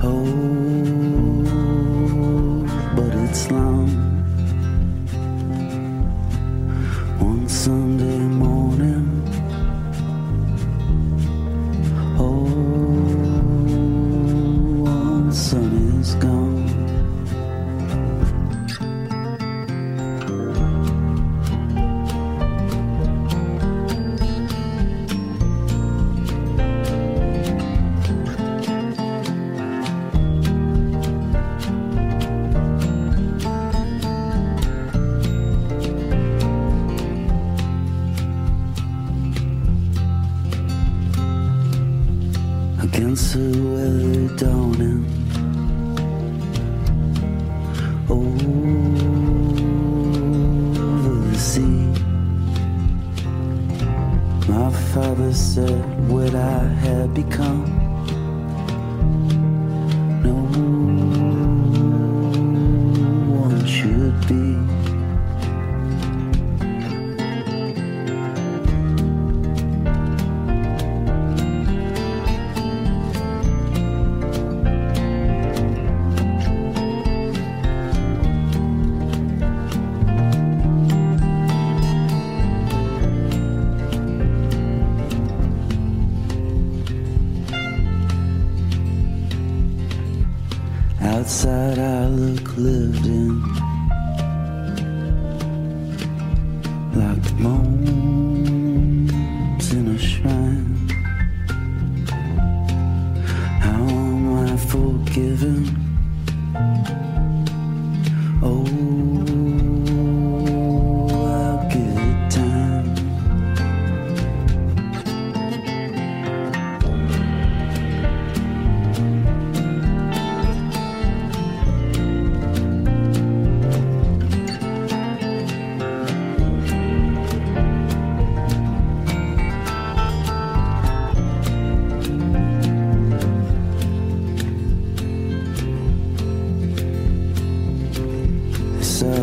Oh. 0.03 0.62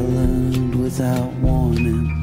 island 0.10 0.76
without 0.76 1.32
warning. 1.34 2.18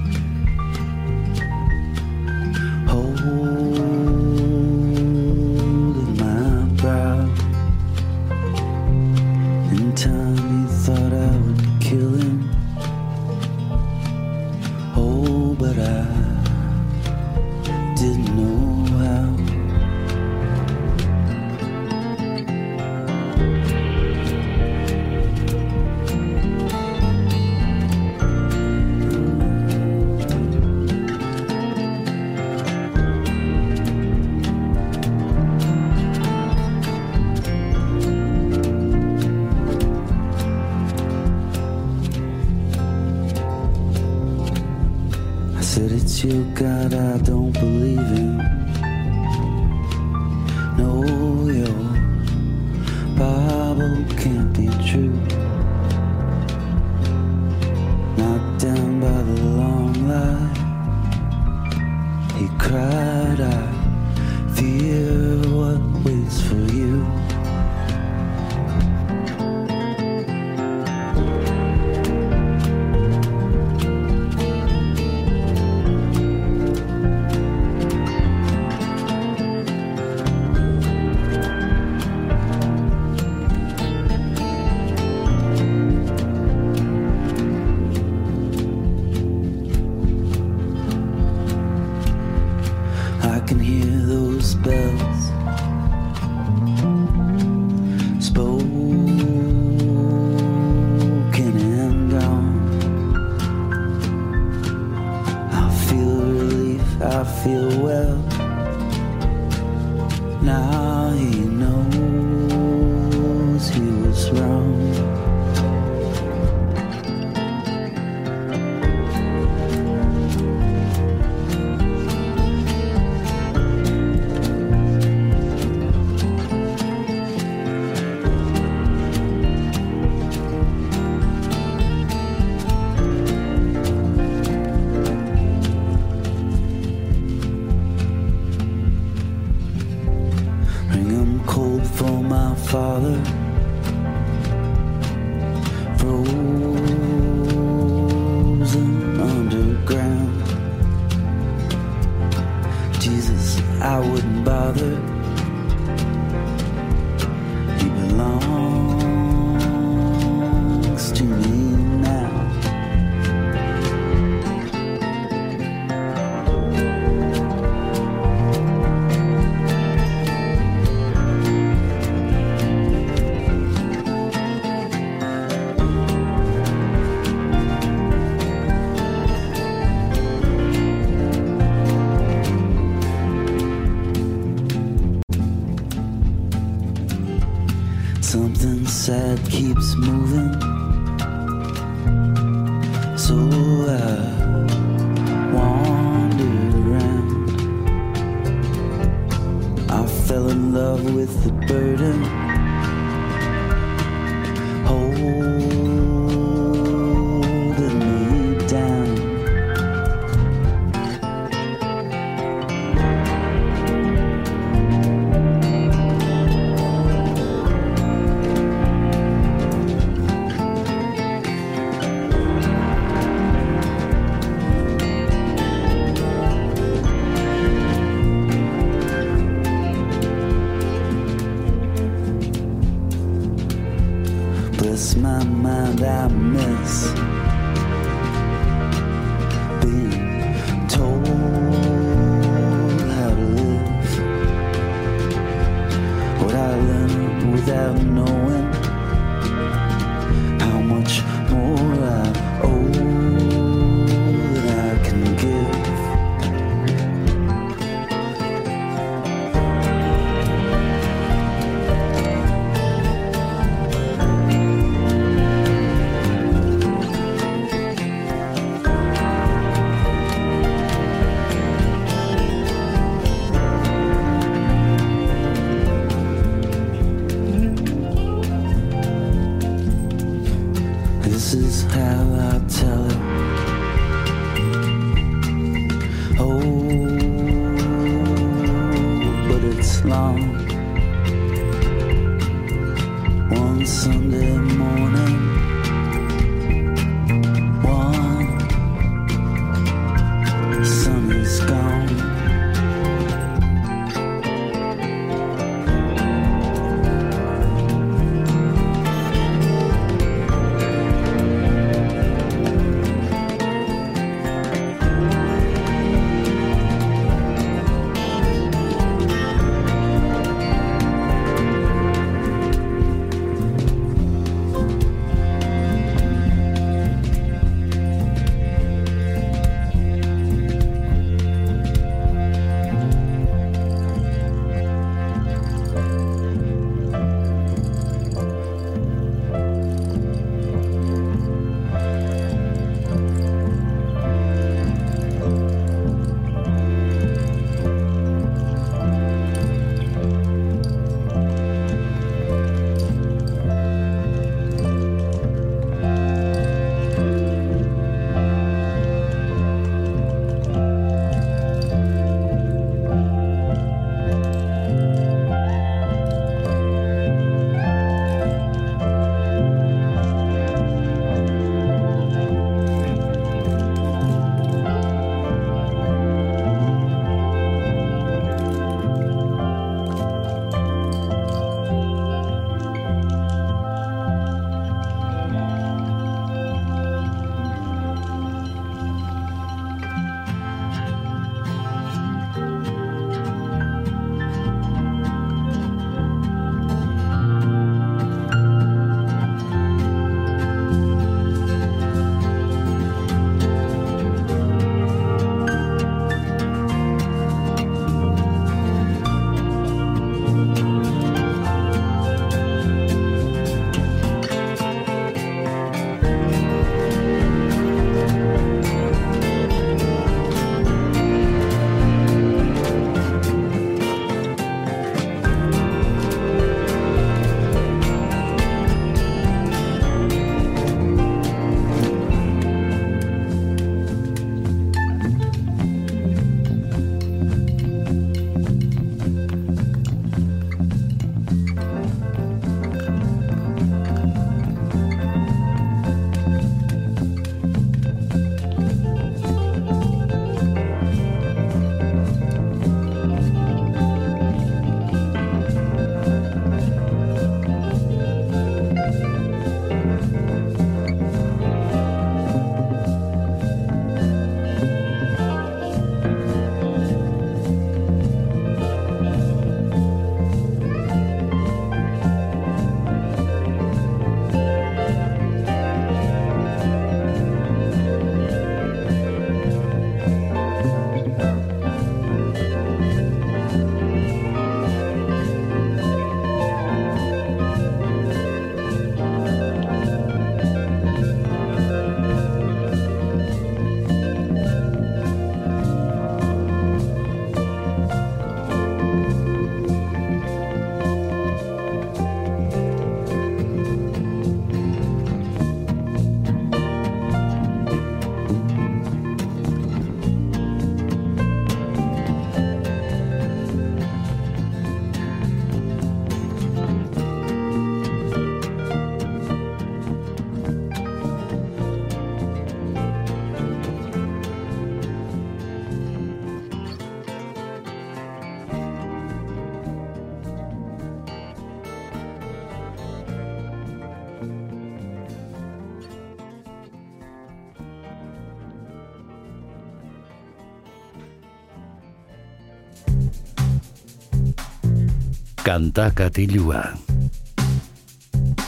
Kanta 545.66 546.12
katilua. 546.14 546.78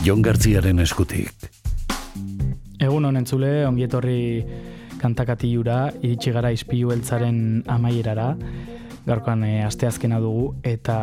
Jon 0.03 0.19
Gartziaren 0.19 0.81
eskutik. 0.83 1.31
Egun 2.83 3.05
honen 3.07 3.23
zule, 3.23 3.51
ongietorri 3.69 4.43
kantakatilura, 4.99 5.77
iritsi 6.03 6.33
gara 6.35 6.51
izpilu 6.51 6.91
beltzaren 6.91 7.39
amaierara, 7.71 8.33
gaurkoan 9.07 9.45
e, 9.47 9.53
asteazkena 9.63 10.19
dugu, 10.25 10.49
eta 10.67 10.97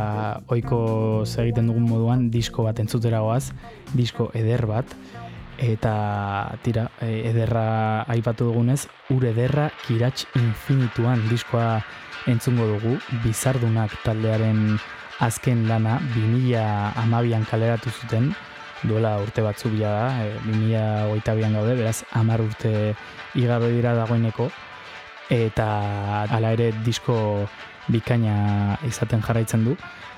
ohiko 0.52 0.82
egiten 1.46 1.72
dugun 1.72 1.88
moduan 1.88 2.28
disko 2.34 2.68
bat 2.68 2.84
entzutera 2.84 3.24
goaz, 3.24 3.54
disko 3.96 4.28
eder 4.36 4.66
bat, 4.68 4.92
eta 5.64 5.96
tira, 6.68 6.90
e, 7.00 7.22
ederra 7.32 8.04
aipatu 8.18 8.50
dugunez, 8.52 8.82
ur 9.16 9.24
ederra 9.32 9.70
kirats 9.86 10.28
infinituan 10.44 11.24
diskoa 11.32 11.80
entzungo 12.28 12.68
dugu, 12.76 12.98
bizardunak 13.24 13.96
taldearen 14.04 14.76
azken 15.20 15.68
lana 15.68 16.00
2012an 16.16 17.46
kaleratu 17.50 17.90
zuten, 17.90 18.34
duela 18.84 19.18
urte 19.22 19.42
batzu 19.42 19.70
bila 19.70 19.90
da, 19.90 20.26
e, 20.26 20.34
2022an 20.46 21.54
gaude, 21.56 21.76
beraz 21.76 22.04
10 22.14 22.42
urte 22.44 22.74
igaro 23.36 23.70
dira 23.72 23.96
dagoeneko, 23.96 24.50
eta 25.30 25.68
hala 26.30 26.52
ere 26.54 26.72
disko 26.86 27.48
bikaina 27.88 28.78
izaten 28.86 29.22
jarraitzen 29.22 29.66
du, 29.66 29.78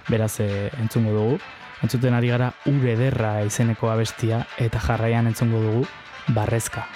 beraz 0.09 0.39
e, 0.39 0.69
entzungo 0.81 1.13
dugu. 1.15 1.39
Entzuten 1.83 2.15
ari 2.17 2.31
gara 2.33 2.51
ur 2.65 2.85
ederra 2.89 3.43
izeneko 3.45 3.91
abestia 3.93 4.47
eta 4.57 4.79
jarraian 4.81 5.27
entzungo 5.29 5.61
dugu 5.61 5.83
barrezka. 6.33 6.87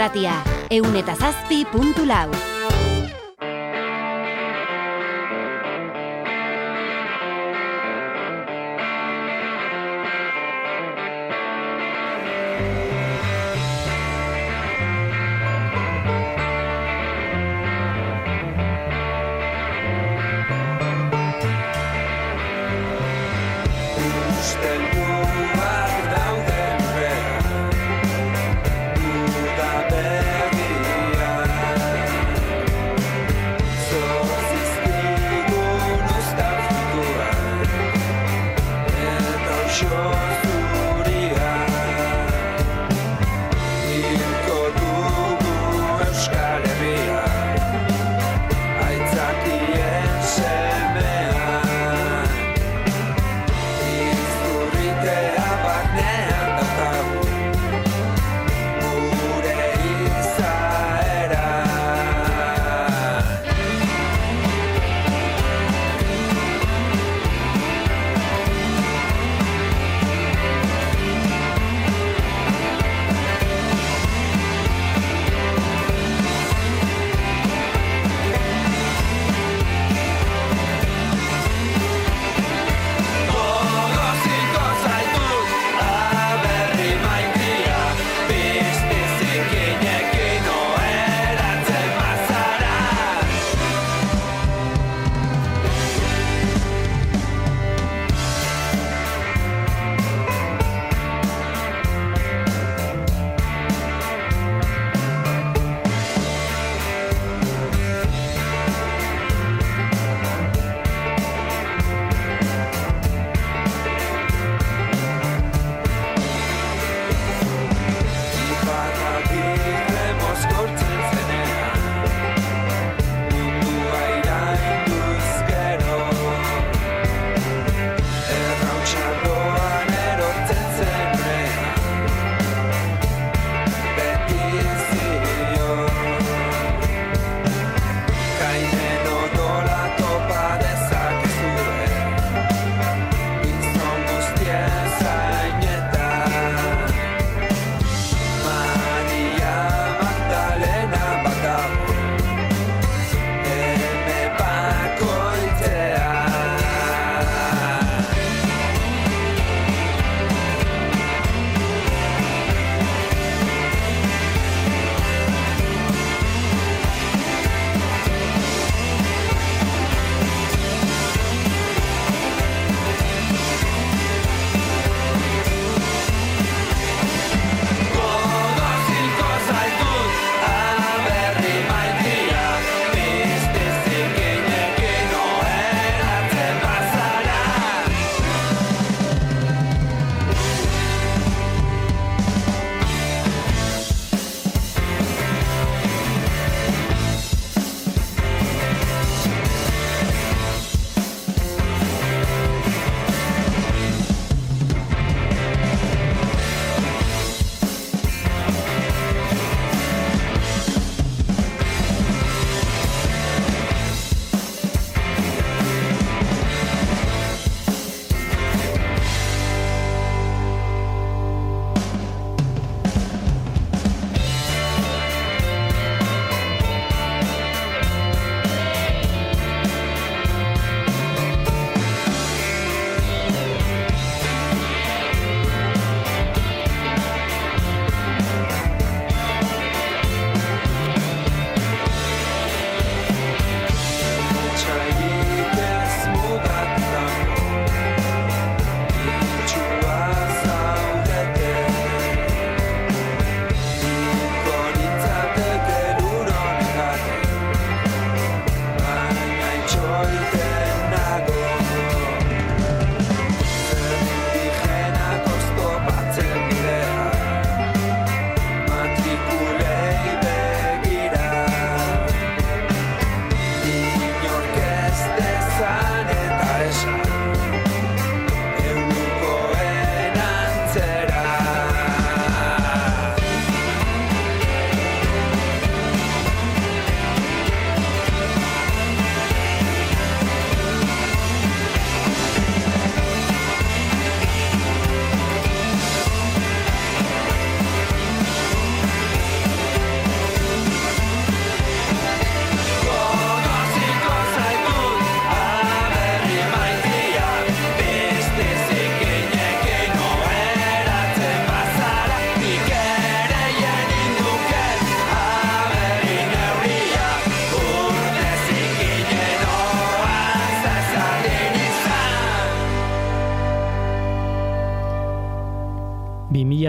Irratia. 0.00 0.42
Eun. 0.70 2.59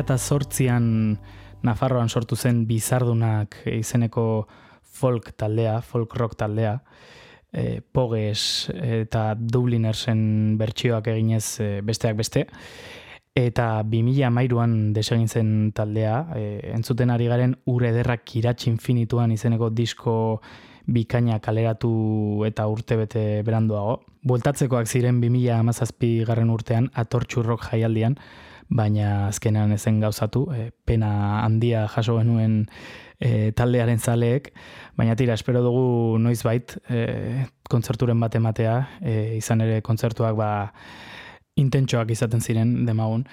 2008an 0.03 1.17
Nafarroan 1.61 2.09
sortu 2.09 2.35
zen 2.35 2.65
Bizardunak 2.65 3.61
izeneko 3.69 4.47
folk 4.81 5.31
taldea, 5.37 5.81
folk 5.81 6.15
rock 6.17 6.35
taldea, 6.39 6.79
e, 7.53 7.81
Poges 7.81 8.71
eta 8.73 9.35
Dublinersen 9.37 10.57
bertsioak 10.57 11.07
eginez 11.13 11.45
e, 11.61 11.69
besteak 11.85 12.17
beste, 12.17 12.47
eta 13.37 13.83
2013an 13.87 14.75
desegin 14.95 15.29
zen 15.29 15.71
taldea, 15.77 16.17
e, 16.35 16.73
entzuten 16.73 17.13
ari 17.13 17.29
garen 17.31 17.55
ur 17.69 17.85
ederrak 17.85 18.25
kiratx 18.25 18.67
infinituan 18.71 19.31
izeneko 19.31 19.69
disko 19.69 20.15
bikaina 20.91 21.37
kaleratu 21.39 22.43
eta 22.47 22.65
urtebete 22.67 23.43
beranduago. 23.45 24.01
Bueltatzekoak 24.27 24.89
ziren 24.89 25.21
2017 25.21 26.25
garren 26.25 26.49
urtean 26.49 26.89
atortxurrok 26.97 27.69
jaialdian, 27.69 28.17
baina 28.71 29.27
azkenean 29.27 29.75
ezen 29.75 29.99
gauzatu, 29.99 30.45
e, 30.55 30.71
pena 30.87 31.11
handia 31.43 31.85
jaso 31.91 32.17
genuen 32.17 32.65
e, 33.19 33.51
taldearen 33.51 33.99
zaleek, 33.99 34.51
baina 34.97 35.15
tira, 35.19 35.35
espero 35.35 35.61
dugu 35.63 36.17
noizbait 36.23 36.77
e, 36.89 37.01
kontzerturen 37.69 38.19
bat 38.23 38.35
ematea, 38.39 38.77
e, 39.03 39.15
izan 39.37 39.61
ere 39.67 39.81
kontzertuak 39.85 40.37
ba 40.39 40.51
intentsoak 41.59 42.15
izaten 42.15 42.41
ziren 42.41 42.73
demagun, 42.87 43.27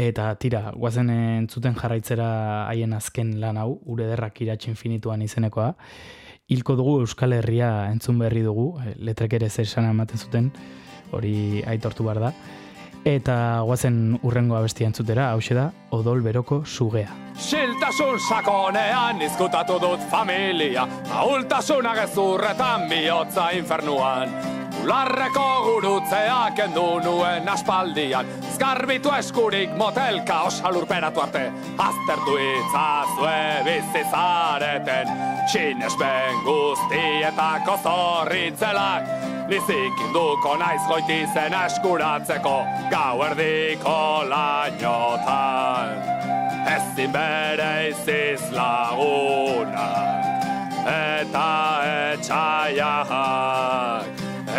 eta 0.00 0.32
tira, 0.40 0.70
guazen 0.74 1.12
entzuten 1.12 1.76
jarraitzera 1.78 2.28
haien 2.66 2.96
azken 2.96 3.36
lan 3.44 3.60
hau, 3.60 3.76
ure 3.84 4.08
derrak 4.08 4.40
iratx 4.42 4.72
infinituan 4.72 5.22
izenekoa, 5.22 5.74
hilko 6.48 6.74
dugu 6.80 6.98
Euskal 7.04 7.36
Herria 7.36 7.90
entzun 7.92 8.18
berri 8.18 8.42
dugu, 8.42 8.72
e, 8.80 8.96
letrek 8.96 9.36
ere 9.36 9.50
zer 9.50 9.68
ematen 9.84 10.18
zuten, 10.18 10.52
hori 11.12 11.62
aitortu 11.68 12.08
behar 12.08 12.20
da, 12.30 12.36
eta 13.04 13.60
guazen 13.64 14.18
urrengo 14.22 14.56
abestia 14.56 14.88
entzutera, 14.88 15.30
hau 15.32 15.40
da, 15.54 15.70
odol 15.90 16.22
beroko 16.22 16.64
sugea. 16.64 17.10
Xiltasun 17.34 18.20
sakonean 18.28 19.20
izkutatu 19.22 19.80
dut 19.82 20.00
familia 20.10 20.86
Ahultasuna 21.10 21.94
gezurretan 21.94 22.88
bihotza 22.88 23.50
infernuan. 23.50 24.30
Ularreko 24.84 25.46
gurutzea 25.64 26.52
kendu 26.54 27.00
nuen 27.02 27.48
aspaldian 27.48 28.26
Zgarbitu 28.54 29.10
eskurik 29.18 29.72
motelka 29.76 30.42
osalurperatu 30.46 31.20
arte. 31.24 31.44
Aztertu 31.78 32.36
itzazue 32.38 33.38
bizizareten 33.66 35.10
Sinesben 35.50 36.38
guztietako 36.46 37.78
zorritzelak. 37.82 39.08
Nizik 39.48 39.98
induko 40.06 40.54
naiz 40.56 40.80
goitizen 40.88 41.52
eskuratzeko 41.64 42.54
Gau 42.94 43.24
erdiko 43.26 44.22
lainotan 44.30 45.88
ezin 46.70 47.10
bere 47.10 47.88
iziz 47.88 48.44
lagunak 48.54 50.22
eta 50.86 51.48
etxaiak. 52.12 53.10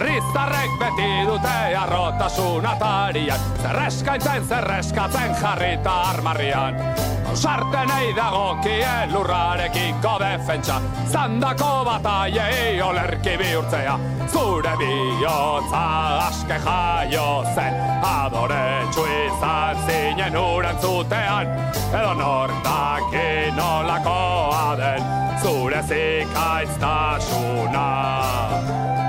Riztarrek 0.04 0.78
beti 0.84 1.10
dute 1.32 1.58
arrotasun 1.86 2.68
atarian, 2.76 3.40
zerreskaintzen 3.64 4.52
zerreskatzen 4.52 5.36
jarrita 5.40 5.96
armarrian. 6.12 7.15
Sarten 7.36 7.88
nahi 7.88 8.14
dagokie 8.16 8.88
lurrarekiko 9.12 10.14
defentsa, 10.20 10.78
zandako 11.12 11.84
bataiei 11.86 12.82
olerki 12.82 13.38
bihurtzea. 13.42 13.96
Zure 14.32 14.74
bihotza 14.80 15.84
aske 16.28 16.58
jaio 16.66 17.44
zen, 17.56 17.74
adoretxu 18.08 19.04
izan 19.18 19.76
zinen 19.88 20.36
urantzutean, 20.40 21.48
edo 21.92 22.14
nortakin 22.22 23.56
nolakoa 23.60 24.68
den, 24.80 25.02
zure 25.44 25.82
zikaitztasuna. 25.92 27.88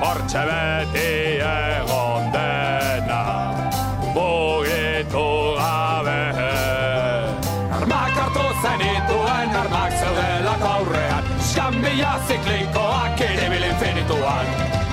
Hortxe 0.03 0.43
beti 0.51 1.06
skambia 12.27 12.43
ziklikoak 12.43 13.21
iribil 13.21 13.63
infinituan. 13.63 14.47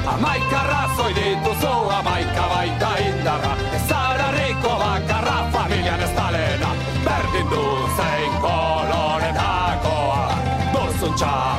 Amaika 0.08 0.64
razoi 0.68 1.14
dituzu, 1.14 1.90
amaika 1.90 2.48
baita 2.50 2.98
indarra, 2.98 3.56
ez 3.76 3.88
zara 3.88 4.32
riko 4.32 4.70
bakarra, 4.70 5.50
familian 5.52 6.02
ez 6.02 6.10
talena, 6.16 6.76
berdin 7.06 7.50
du 7.50 7.88
zein 7.98 8.34
koloretakoa, 8.42 10.30
duzun 10.74 11.14
txapela 11.16 11.53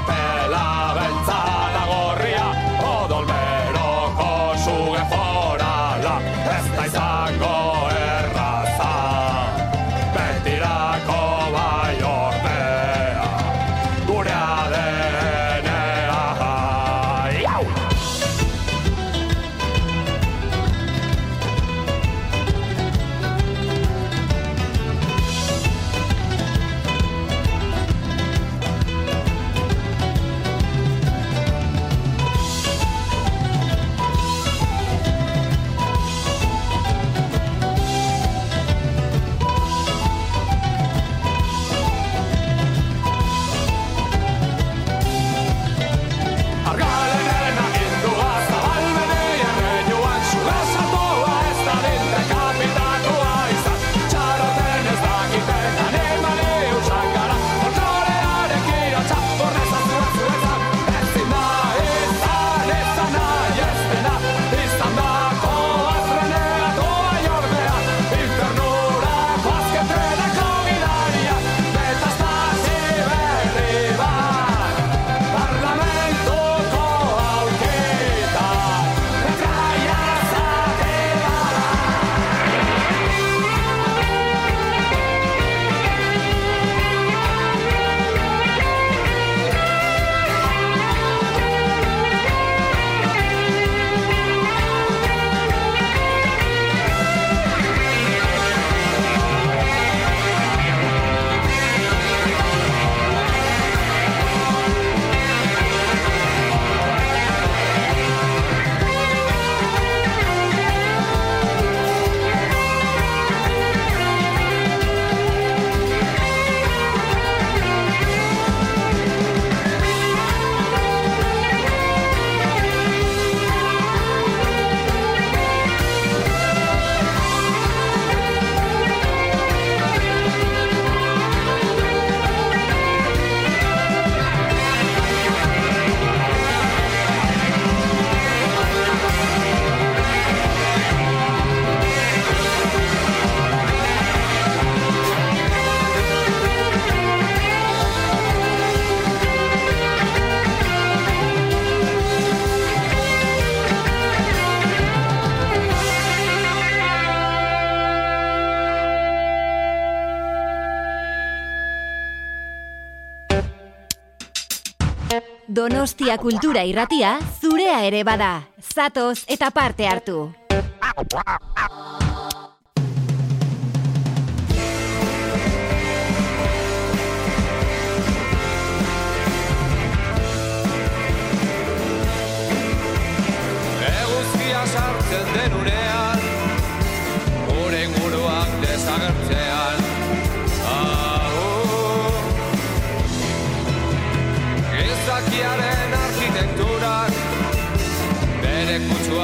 Donostia 165.85 166.17
Kultura 166.17 166.63
Irratia 166.65 167.11
zurea 167.43 167.83
ere 167.85 168.01
bada. 168.09 168.31
Zatoz 168.73 169.27
eta 169.29 169.51
parte 169.53 169.85
hartu. 169.85 170.17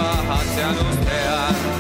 Zerua 0.01 0.35
atzean 0.35 0.77
ustean 0.89 1.80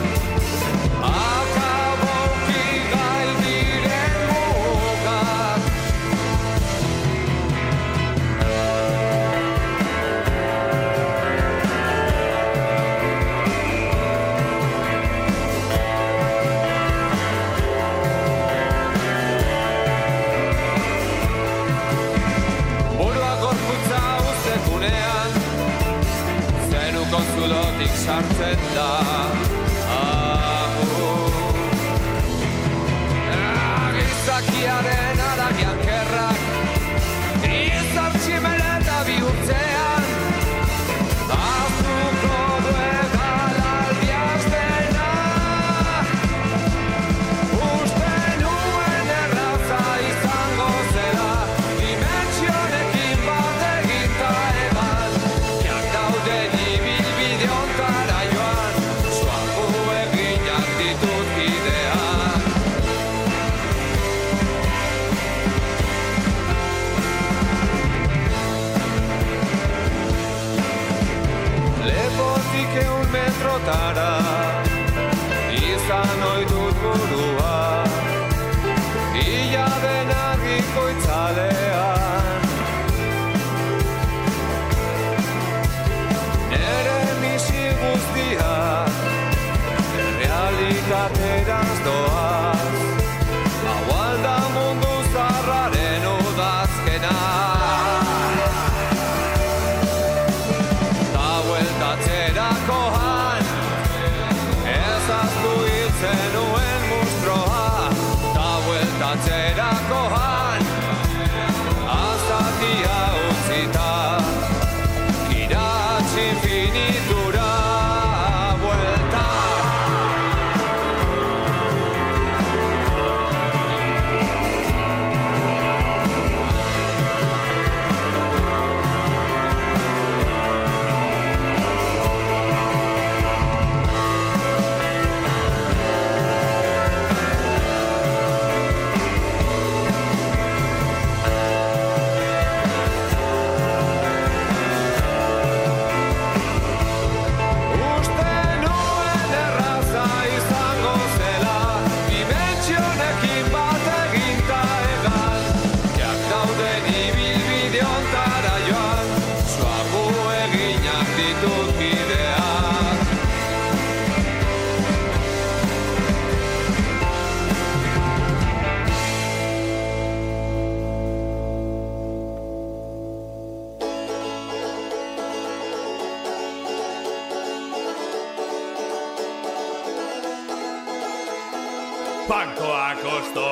Bankoak 182.31 183.02
osto 183.05 183.47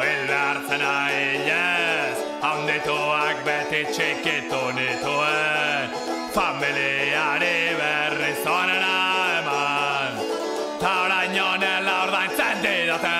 elartzen 0.00 0.80
ailez 0.80 2.16
Handetoak 2.40 3.42
bete 3.44 3.82
txeketo 3.92 4.60
netoe 4.72 5.90
Familiare 6.32 7.76
berri 7.76 8.32
zonera 8.44 8.96
eman. 9.40 10.16
Ta 10.80 10.94
orain 11.02 11.36
honen 11.42 11.84
laur 11.90 12.14
daintzen 12.16 12.64
didate 12.64 13.12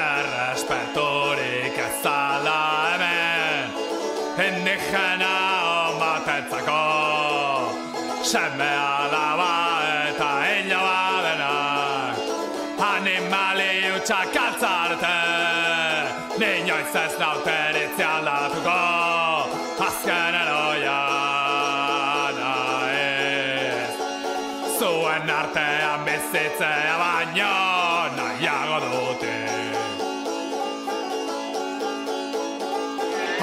Errespetorik 0.00 1.78
ez 1.86 1.94
zala 2.02 2.58
hemen. 2.90 3.66
Indigena 4.48 5.34
hon 5.62 6.02
batetzako 6.02 6.82
Semea 8.34 8.95
ez 16.94 17.18
naute 17.18 17.52
eritzi 17.68 18.02
aldatuko 18.04 18.74
Azken 19.86 20.34
eroia 20.40 20.98
da 22.38 22.52
ez 22.94 23.90
Zuen 24.78 25.30
artean 25.30 26.04
bizitzea 26.06 26.96
baino 27.02 27.54
nahiago 28.16 28.78
dute 28.84 29.34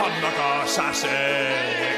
Ondoko 0.04 0.52
sase, 0.68 1.18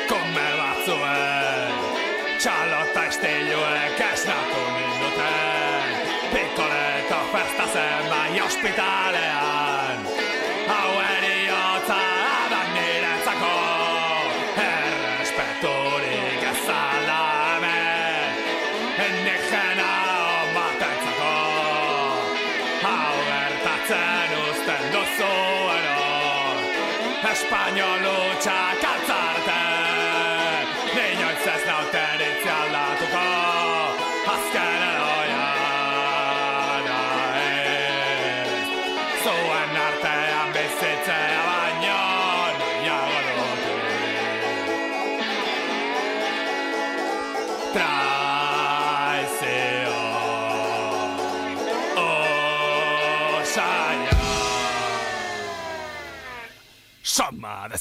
kume 0.09 0.47
batzuen 0.59 1.11
eh? 1.11 2.37
Txalota 2.37 3.05
istiluek 3.11 4.01
esnatu 4.11 4.65
minuten 4.77 5.93
eh? 5.93 6.17
Pikoleto 6.33 7.21
festazen 7.33 8.09
bai 8.11 8.41
ospitalean 8.45 9.64
espanyol 27.35 28.05
utxa 28.11 28.59
katzarte 28.83 29.59
Ninoiz 30.95 31.47
ez 31.55 31.63
nauten 31.67 32.21
itzialdatuko 32.29 33.27
Azkera 34.35 34.84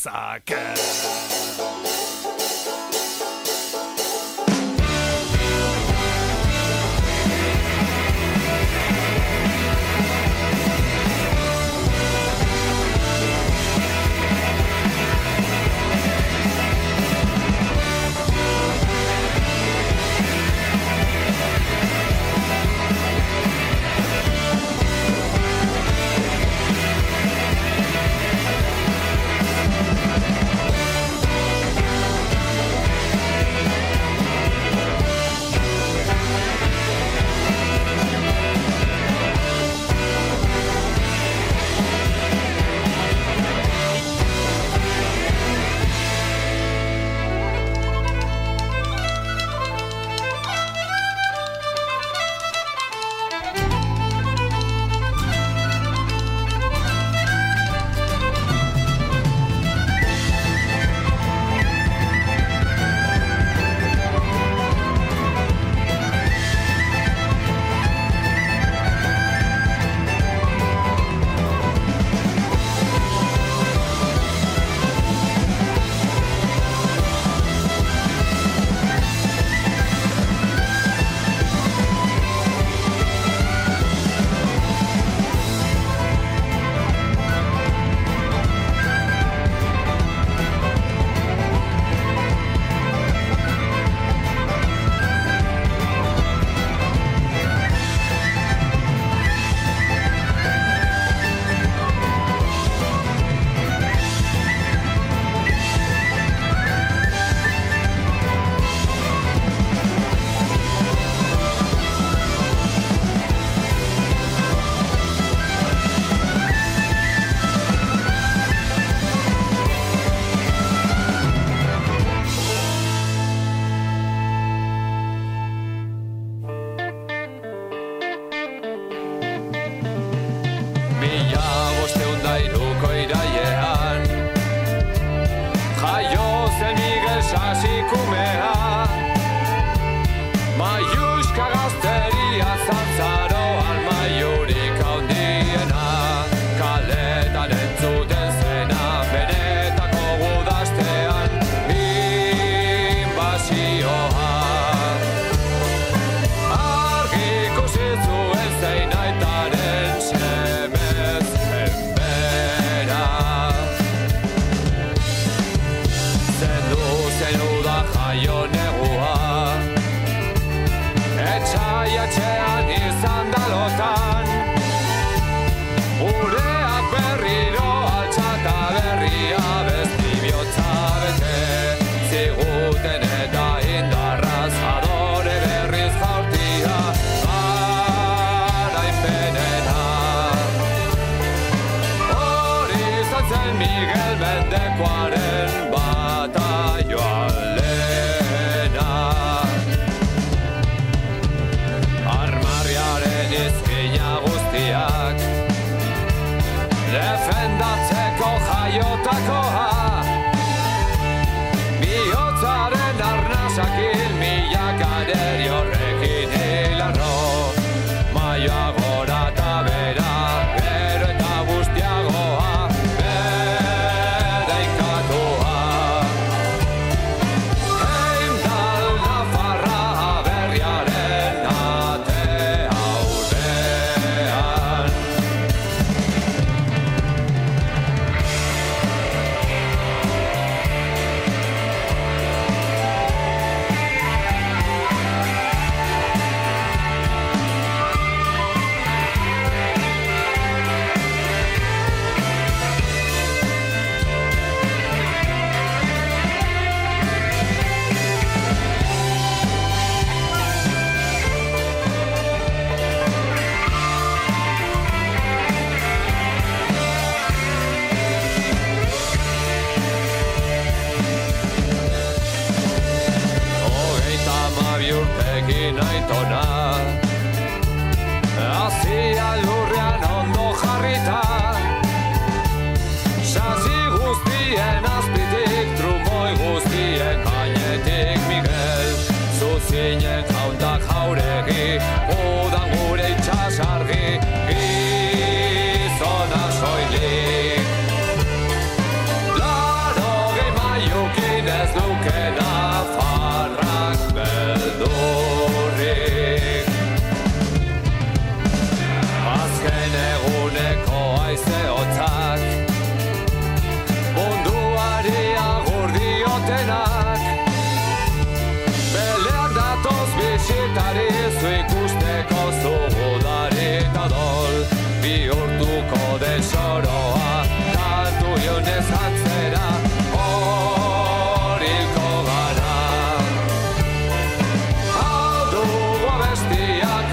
Massacre. 0.04 0.74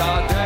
Stade. 0.02 0.41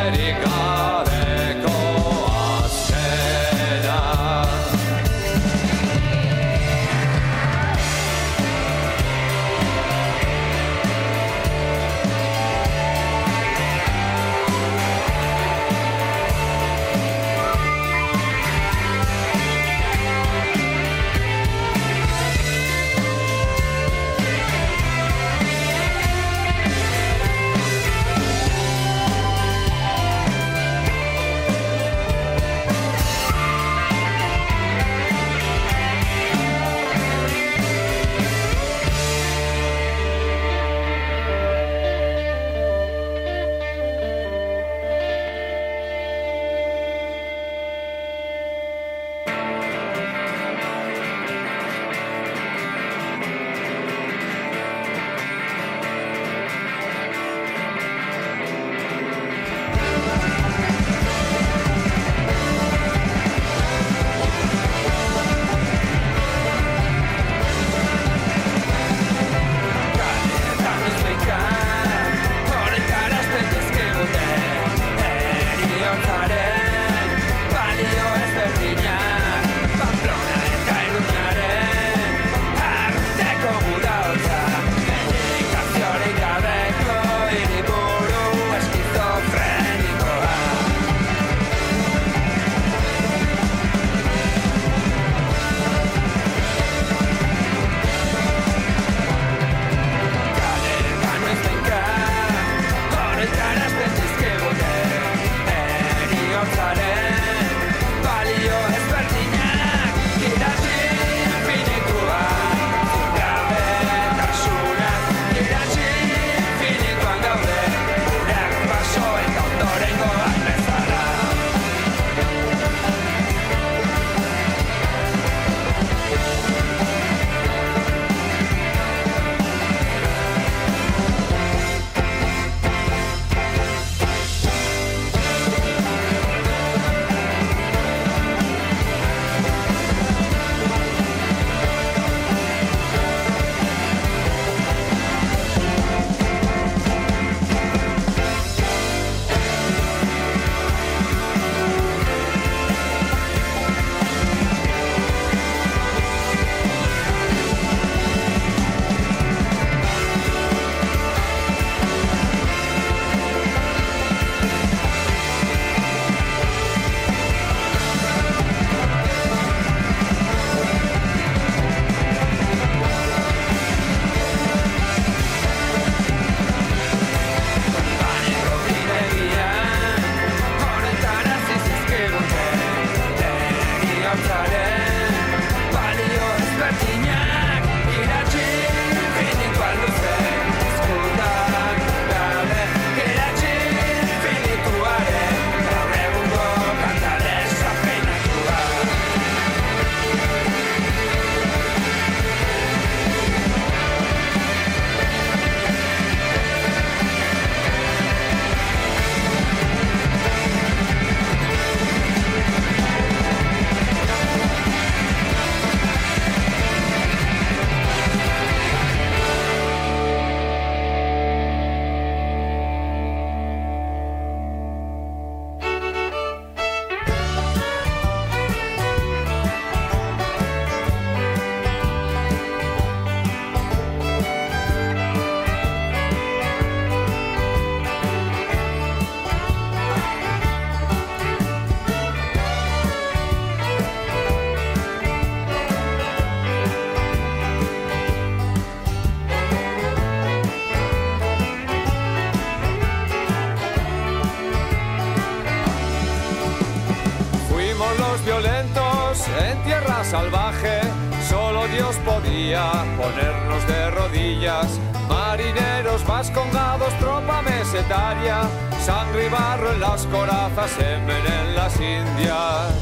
Sangre 268.80 269.26
y 269.26 269.30
barro 269.30 269.72
en 269.74 269.80
las 269.80 270.06
corazas, 270.08 270.72
semen 270.72 271.24
en 271.26 271.56
las 271.56 271.74
Indias. 271.76 272.74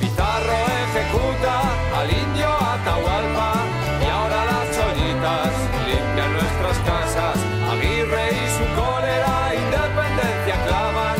Pizarro 0.00 0.58
ejecuta 0.84 1.54
al 1.98 2.10
indio 2.10 2.48
Atahualpa 2.48 3.52
y 4.00 4.06
ahora 4.10 4.44
las 4.50 4.66
cholitas 4.76 5.52
limpian 5.86 6.32
nuestras 6.32 6.78
casas. 6.88 7.36
Aguirre 7.72 8.24
y 8.32 8.46
su 8.56 8.64
cólera 8.80 9.54
independencia 9.54 10.56
claman. 10.66 11.16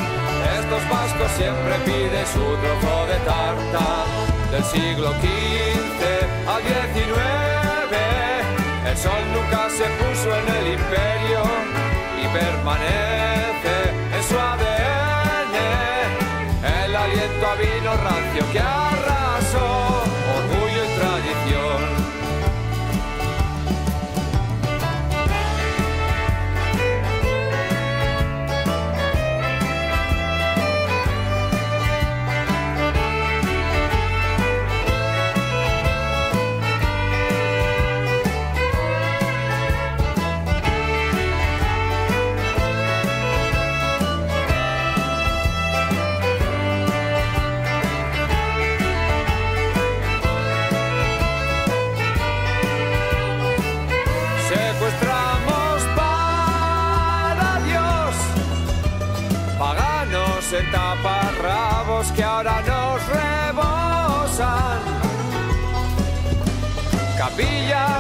Estos 0.59 0.83
vascos 0.89 1.31
siempre 1.37 1.75
piden 1.85 2.27
su 2.27 2.45
trozo 2.63 3.07
de 3.07 3.19
tarta. 3.31 3.87
Del 4.51 4.65
siglo 4.65 5.11
XV 5.21 6.01
al 6.49 6.63
XIX, 6.63 7.29
el 8.91 8.97
sol 8.97 9.23
nunca 9.35 9.69
se 9.69 9.85
puso 10.01 10.35
en 10.35 10.49
el 10.57 10.68
y 12.35 13.38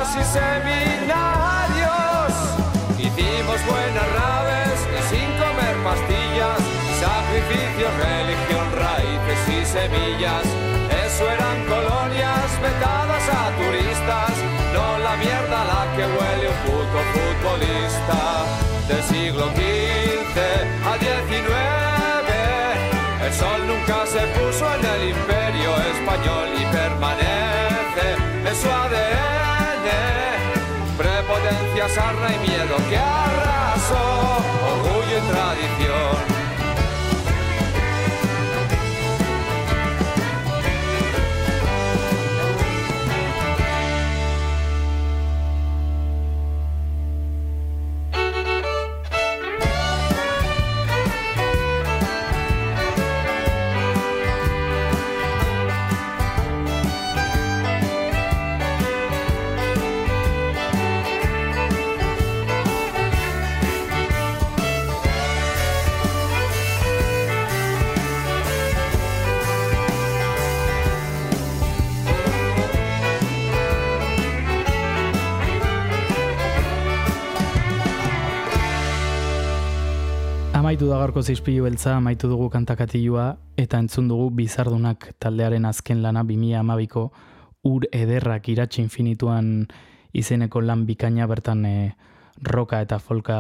Capillas 0.09 0.16
y 0.16 0.24
seminarios, 0.32 2.32
hicimos 2.98 3.60
buenas 3.66 4.09
naves 4.16 4.78
y 4.97 5.01
sin 5.10 5.28
comer 5.36 5.76
pastillas, 5.85 6.56
sacrificios, 6.98 7.93
religión, 7.98 8.66
raíces 8.72 9.40
y 9.48 9.66
semillas. 9.66 10.44
Eso 11.05 11.30
eran 11.30 11.66
colonias 11.66 12.59
vetadas 12.62 13.28
a 13.28 13.51
turistas, 13.59 14.32
no 14.72 14.97
la 14.98 15.14
mierda 15.16 15.60
a 15.60 15.64
la 15.64 15.86
que 15.94 16.06
huele 16.06 16.48
un 16.48 16.56
puto 16.64 17.02
futbolista. 17.12 18.47
Del 18.89 19.02
siglo 19.02 19.44
XV 19.48 20.39
al 20.86 20.98
XIX, 21.01 22.30
el 23.26 23.32
sol 23.35 23.66
nunca 23.66 24.06
se 24.06 24.26
puso 24.39 24.64
en 24.74 24.86
el 24.86 25.10
imperio 25.10 25.76
español 25.93 26.48
y 26.56 26.64
permanece 26.74 28.16
en 28.47 28.56
su 28.56 28.70
ADN. 28.70 29.48
Prepotencia, 30.97 31.89
sarna 31.89 32.28
y 32.35 32.39
miedo 32.48 32.77
que 32.89 32.97
arrasó, 32.97 34.43
orgullo 34.73 35.19
y 35.19 35.32
tradición. 35.32 36.18
Gaurko 81.19 81.35
zizpilu 81.35 81.65
beltza, 81.65 81.97
amaitu 81.97 82.28
dugu 82.31 82.47
kantakatilua, 82.47 83.39
eta 83.59 83.81
entzun 83.82 84.07
dugu 84.07 84.28
bizardunak 84.31 85.09
taldearen 85.19 85.65
azken 85.66 85.99
lana 85.99 86.23
2012ko 86.23 87.09
ur 87.66 87.86
ederrak 87.90 88.47
iratxe 88.49 88.85
infinituan 88.85 89.66
izeneko 90.15 90.61
lan 90.62 90.85
bikaina 90.86 91.27
bertan 91.27 91.65
e, 91.66 91.73
roka 92.47 92.78
eta 92.85 93.01
folka 93.03 93.39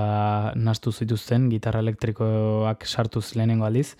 nastu 0.56 0.90
zituzten, 0.90 1.46
gitarra 1.52 1.78
elektrikoak 1.78 2.82
sartuz 2.82 3.36
lehenengo 3.36 3.68
aldiz, 3.68 3.94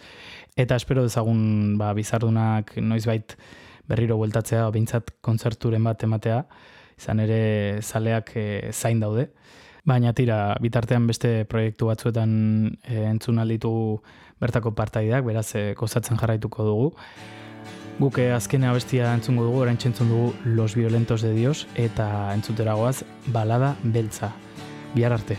eta 0.57 0.75
espero 0.75 1.07
dezagun 1.07 1.79
ba, 1.79 1.93
bizardunak 1.95 2.75
noizbait 2.83 3.37
berriro 3.87 4.19
bueltatzea, 4.19 4.67
behintzat 4.75 5.15
kontzerturen 5.23 5.87
bat 5.87 6.03
ematea, 6.03 6.43
izan 6.99 7.23
ere 7.23 7.79
zaleak 7.83 8.35
e, 8.35 8.49
zain 8.73 8.99
daude. 8.99 9.29
Baina 9.89 10.13
tira, 10.13 10.53
bitartean 10.61 11.07
beste 11.09 11.47
proiektu 11.49 11.89
batzuetan 11.89 12.31
e, 12.85 13.07
entzun 13.09 13.39
alditu 13.41 13.71
bertako 14.43 14.75
partaideak, 14.77 15.25
beraz 15.25 15.49
e, 15.57 15.73
gozatzen 15.79 16.21
jarraituko 16.21 16.67
dugu. 16.67 16.91
Guk 17.99 18.21
eh, 18.23 18.29
azken 18.31 18.67
abestia 18.69 19.09
entzungo 19.17 19.49
dugu, 19.49 19.63
orain 19.65 19.81
entzun 19.81 20.13
dugu 20.13 20.29
Los 20.45 20.77
Violentos 20.77 21.23
de 21.23 21.33
Dios 21.35 21.67
eta 21.75 22.35
entzuteragoaz 22.35 23.03
Balada 23.33 23.75
Beltza. 23.83 24.31
Bihar 24.95 25.17
arte. 25.17 25.39